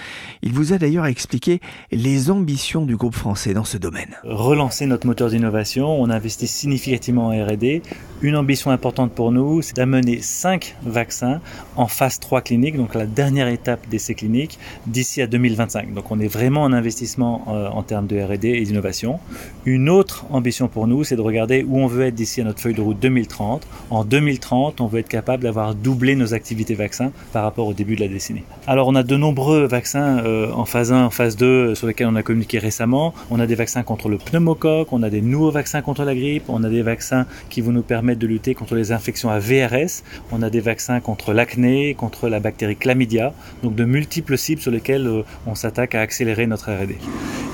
Il 0.41 0.53
vous 0.53 0.71
a 0.71 0.77
d'ailleurs 0.77 1.05
expliqué 1.05 1.59
les 1.91 2.31
ambitions 2.31 2.85
du 2.85 2.95
groupe 2.95 3.15
français 3.15 3.53
dans 3.53 3.65
ce 3.65 3.77
domaine. 3.77 4.15
Relancer 4.23 4.85
notre 4.85 5.05
moteur 5.05 5.29
d'innovation, 5.29 6.01
on 6.01 6.09
investit 6.09 6.47
significativement 6.47 7.27
en 7.27 7.45
R&D. 7.45 7.81
Une 8.21 8.35
ambition 8.35 8.71
importante 8.71 9.11
pour 9.11 9.31
nous, 9.31 9.61
c'est 9.61 9.75
d'amener 9.75 10.21
5 10.21 10.75
vaccins 10.83 11.41
en 11.75 11.87
phase 11.87 12.19
3 12.19 12.41
clinique, 12.41 12.77
donc 12.77 12.93
la 12.95 13.05
dernière 13.05 13.47
étape 13.47 13.89
d'essai 13.89 14.13
clinique, 14.13 14.59
d'ici 14.87 15.21
à 15.21 15.27
2025. 15.27 15.93
Donc 15.93 16.11
on 16.11 16.19
est 16.19 16.27
vraiment 16.27 16.63
en 16.63 16.71
investissement 16.71 17.40
euh, 17.47 17.67
en 17.69 17.83
termes 17.83 18.07
de 18.07 18.21
RD 18.21 18.45
et 18.45 18.61
d'innovation. 18.63 19.19
Une 19.65 19.89
autre 19.89 20.25
ambition 20.31 20.67
pour 20.67 20.87
nous, 20.87 21.03
c'est 21.03 21.15
de 21.15 21.21
regarder 21.21 21.63
où 21.67 21.77
on 21.77 21.87
veut 21.87 22.05
être 22.05 22.15
d'ici 22.15 22.41
à 22.41 22.43
notre 22.43 22.59
feuille 22.59 22.73
de 22.73 22.81
route 22.81 22.99
2030. 22.99 23.67
En 23.89 24.03
2030, 24.03 24.81
on 24.81 24.87
veut 24.87 24.99
être 24.99 25.07
capable 25.07 25.43
d'avoir 25.43 25.75
doublé 25.75 26.15
nos 26.15 26.33
activités 26.33 26.75
vaccins 26.75 27.11
par 27.33 27.43
rapport 27.43 27.67
au 27.67 27.73
début 27.73 27.95
de 27.95 28.01
la 28.01 28.07
décennie. 28.07 28.43
Alors 28.67 28.87
on 28.87 28.95
a 28.95 29.03
de 29.03 29.15
nombreux 29.15 29.65
vaccins 29.65 30.19
euh, 30.19 30.51
en 30.51 30.65
phase 30.65 30.91
1, 30.91 31.05
en 31.05 31.09
phase 31.09 31.35
2 31.35 31.75
sur 31.75 31.87
lesquels 31.87 32.07
on 32.07 32.15
a 32.15 32.23
communiqué 32.23 32.59
récemment. 32.59 33.13
On 33.29 33.39
a 33.39 33.47
des 33.47 33.55
vaccins 33.55 33.83
contre 33.83 34.09
le 34.09 34.17
pneumocoque, 34.17 34.91
on 34.91 35.03
a 35.03 35.09
des 35.09 35.21
nouveaux 35.21 35.51
vaccins 35.51 35.81
contre 35.81 36.03
la 36.03 36.15
grippe, 36.15 36.43
on 36.47 36.63
a 36.63 36.69
des 36.69 36.81
vaccins 36.81 37.25
qui 37.49 37.61
vont 37.61 37.71
nous 37.71 37.81
permettre 37.81 38.19
de 38.19 38.27
lutter 38.27 38.55
contre 38.55 38.75
les 38.75 38.91
infections 38.91 39.29
à 39.29 39.39
VRS, 39.39 40.03
on 40.31 40.41
a 40.41 40.49
des 40.49 40.59
vaccins 40.59 40.99
contre 40.99 41.33
l'acné, 41.33 41.93
contre 41.93 42.29
la 42.29 42.39
bactérie 42.39 42.75
chlamydia, 42.75 43.33
donc 43.63 43.75
de 43.75 43.85
multiples 43.85 44.37
cibles 44.37 44.61
sur 44.61 44.71
lesquelles 44.71 45.07
euh, 45.07 45.23
on 45.45 45.55
s'attaque 45.55 45.95
à 45.95 46.01
accélérer 46.01 46.47
notre 46.47 46.71
R&D. 46.71 46.97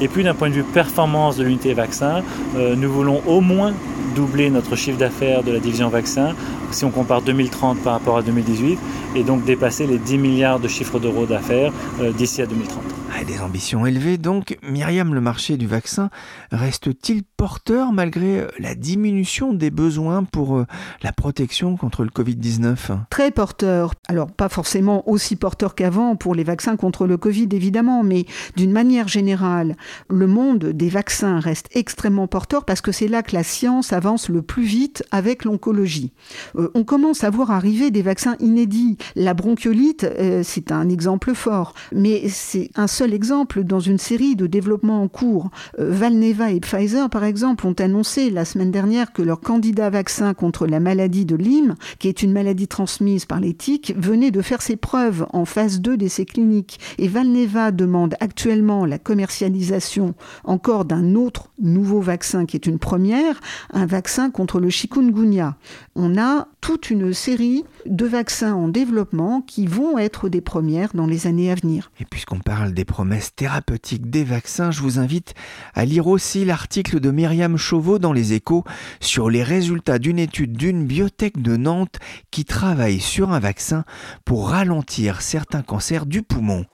Et 0.02 0.08
puis 0.08 0.24
d'un 0.24 0.34
point 0.34 0.50
de 0.50 0.56
vue 0.56 0.64
performance 0.64 1.38
de 1.38 1.44
l'unité 1.44 1.74
vaccin, 1.74 2.22
euh, 2.56 2.76
nous 2.76 2.92
voulons 2.92 3.22
au 3.26 3.42
moins 3.42 3.74
doubler 4.16 4.50
notre 4.50 4.76
chiffre 4.76 4.98
d'affaires 4.98 5.44
de 5.44 5.52
la 5.52 5.60
division 5.60 5.90
vaccin 5.90 6.34
si 6.72 6.86
on 6.86 6.90
compare 6.90 7.22
2030 7.22 7.80
par 7.80 7.94
rapport 7.94 8.18
à 8.18 8.22
2018 8.22 8.80
et 9.16 9.24
donc 9.24 9.46
dépasser 9.46 9.86
les 9.86 9.98
10 9.98 10.18
milliards 10.18 10.60
de 10.60 10.68
chiffres 10.68 11.00
d'euros 11.00 11.26
d'affaires 11.26 11.72
euh, 12.02 12.12
d'ici 12.12 12.42
à 12.42 12.46
2030. 12.46 12.84
Des 13.26 13.42
ambitions 13.42 13.86
élevées 13.86 14.18
donc. 14.18 14.58
Myriam, 14.64 15.14
le 15.14 15.20
marché 15.20 15.58
du 15.58 15.68
vaccin 15.68 16.10
reste-t-il 16.52 17.24
porteur 17.24 17.92
malgré 17.92 18.40
euh, 18.40 18.48
la 18.58 18.74
diminution 18.74 19.54
des 19.54 19.70
besoins 19.70 20.24
pour 20.24 20.58
euh, 20.58 20.66
la 21.02 21.12
protection 21.12 21.76
contre 21.76 22.04
le 22.04 22.10
Covid-19 22.10 23.00
Très 23.10 23.32
porteur. 23.32 23.96
Alors 24.08 24.32
pas 24.32 24.48
forcément 24.48 25.10
aussi 25.10 25.36
porteur 25.36 25.76
qu'avant 25.76 26.16
pour 26.16 26.36
les 26.36 26.46
vaccins 26.46 26.78
contre 26.78 27.06
le 27.06 27.18
Covid 27.18 27.50
évidemment, 27.52 28.02
mais 28.02 28.26
d'une 28.56 28.72
manière 28.72 29.10
générale, 29.10 29.76
le 30.10 30.28
monde 30.28 30.66
des 30.66 30.90
vaccins 30.90 31.40
reste 31.40 31.68
extrêmement 31.76 32.28
porteur 32.28 32.64
parce 32.64 32.82
que 32.82 32.94
c'est 32.94 33.10
là 33.10 33.24
que 33.24 33.36
la 33.36 33.44
science 33.44 33.92
avance 33.92 34.30
le 34.30 34.42
plus 34.42 34.64
vite 34.64 35.04
avec 35.12 35.44
l'oncologie. 35.44 36.14
Euh, 36.56 36.70
on 36.76 36.86
commence 36.86 37.26
à 37.26 37.30
voir 37.30 37.52
arriver 37.52 37.92
des 37.92 38.04
vaccins 38.04 38.38
inédits. 38.40 38.98
La 39.16 39.34
bronchiolite, 39.34 40.08
c'est 40.44 40.72
un 40.72 40.88
exemple 40.88 41.34
fort, 41.34 41.74
mais 41.92 42.30
c'est 42.30 42.70
un 42.76 42.88
seul 42.88 43.07
exemple 43.14 43.64
dans 43.64 43.80
une 43.80 43.98
série 43.98 44.36
de 44.36 44.48
développements 44.48 45.02
en 45.02 45.08
cours. 45.08 45.50
Euh, 45.80 45.92
Valneva 45.92 46.52
et 46.52 46.60
Pfizer, 46.60 47.10
par 47.10 47.24
exemple, 47.24 47.66
ont 47.68 47.74
annoncé 47.74 48.30
la 48.30 48.46
semaine 48.46 48.72
dernière 48.72 49.14
que 49.14 49.22
leur 49.22 49.40
candidat 49.40 49.90
vaccin 49.90 50.34
contre 50.34 50.68
la 50.68 50.80
maladie 50.80 51.26
de 51.26 51.36
Lyme, 51.36 51.76
qui 52.00 52.08
est 52.08 52.24
une 52.24 52.32
maladie 52.32 52.68
transmise 52.68 53.26
par 53.26 53.40
les 53.40 53.54
tiques, 53.54 53.94
venait 53.98 54.32
de 54.32 54.42
faire 54.42 54.62
ses 54.62 54.76
preuves 54.76 55.26
en 55.34 55.46
phase 55.46 55.82
2 55.82 55.98
d'essais 55.98 56.26
cliniques. 56.26 56.80
Et 56.98 57.08
Valneva 57.08 57.72
demande 57.72 58.16
actuellement 58.20 58.86
la 58.86 59.00
commercialisation 59.00 60.16
encore 60.44 60.86
d'un 60.86 61.16
autre 61.16 61.50
nouveau 61.60 62.02
vaccin 62.02 62.46
qui 62.46 62.56
est 62.56 62.66
une 62.66 62.80
première, 62.80 63.40
un 63.72 63.86
vaccin 63.86 64.30
contre 64.30 64.60
le 64.60 64.70
chikungunya. 64.70 65.58
On 65.96 66.18
a 66.18 66.48
toute 66.62 66.90
une 66.90 67.14
série 67.14 67.64
de 67.86 68.06
vaccins 68.06 68.54
en 68.54 68.68
développement 68.68 69.42
qui 69.42 69.68
vont 69.68 69.98
être 69.98 70.30
des 70.30 70.42
premières 70.42 70.94
dans 70.94 71.08
les 71.08 71.28
années 71.28 71.52
à 71.52 71.56
venir. 71.56 71.92
Et 72.00 72.06
puisqu'on 72.06 72.40
parle 72.40 72.74
des 72.74 72.86
promesses 72.88 73.36
thérapeutiques 73.36 74.10
des 74.10 74.24
vaccins, 74.24 74.72
je 74.72 74.82
vous 74.82 74.98
invite 74.98 75.36
à 75.76 75.86
lire 75.86 76.08
aussi 76.08 76.46
l'article 76.46 77.00
de 77.00 77.12
Myriam 77.12 77.58
Chauveau 77.58 78.00
dans 78.00 78.14
Les 78.14 78.34
Échos 78.34 78.64
sur 79.00 79.30
les 79.30 79.44
résultats 79.44 80.00
d'une 80.00 80.18
étude 80.18 80.58
d'une 80.58 80.88
biotech 80.88 81.40
de 81.40 81.56
Nantes 81.58 82.00
qui 82.32 82.46
travaille 82.46 83.00
sur 83.00 83.32
un 83.32 83.40
vaccin 83.40 83.84
pour 84.26 84.50
ralentir 84.50 85.22
certains 85.22 85.62
cancers 85.62 86.08
du 86.08 86.24
poumon. 86.24 86.66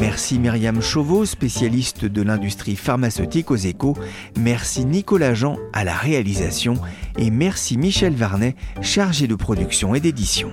Merci 0.00 0.38
Myriam 0.40 0.80
Chauveau, 0.80 1.24
spécialiste 1.24 2.04
de 2.04 2.22
l'industrie 2.22 2.74
pharmaceutique 2.74 3.50
aux 3.50 3.56
échos. 3.56 3.96
Merci 4.36 4.84
Nicolas 4.84 5.34
Jean 5.34 5.56
à 5.72 5.84
la 5.84 5.94
réalisation. 5.94 6.74
Et 7.16 7.30
merci 7.30 7.76
Michel 7.76 8.14
Varnet, 8.14 8.56
chargé 8.80 9.28
de 9.28 9.34
production 9.36 9.94
et 9.94 10.00
d'édition. 10.00 10.52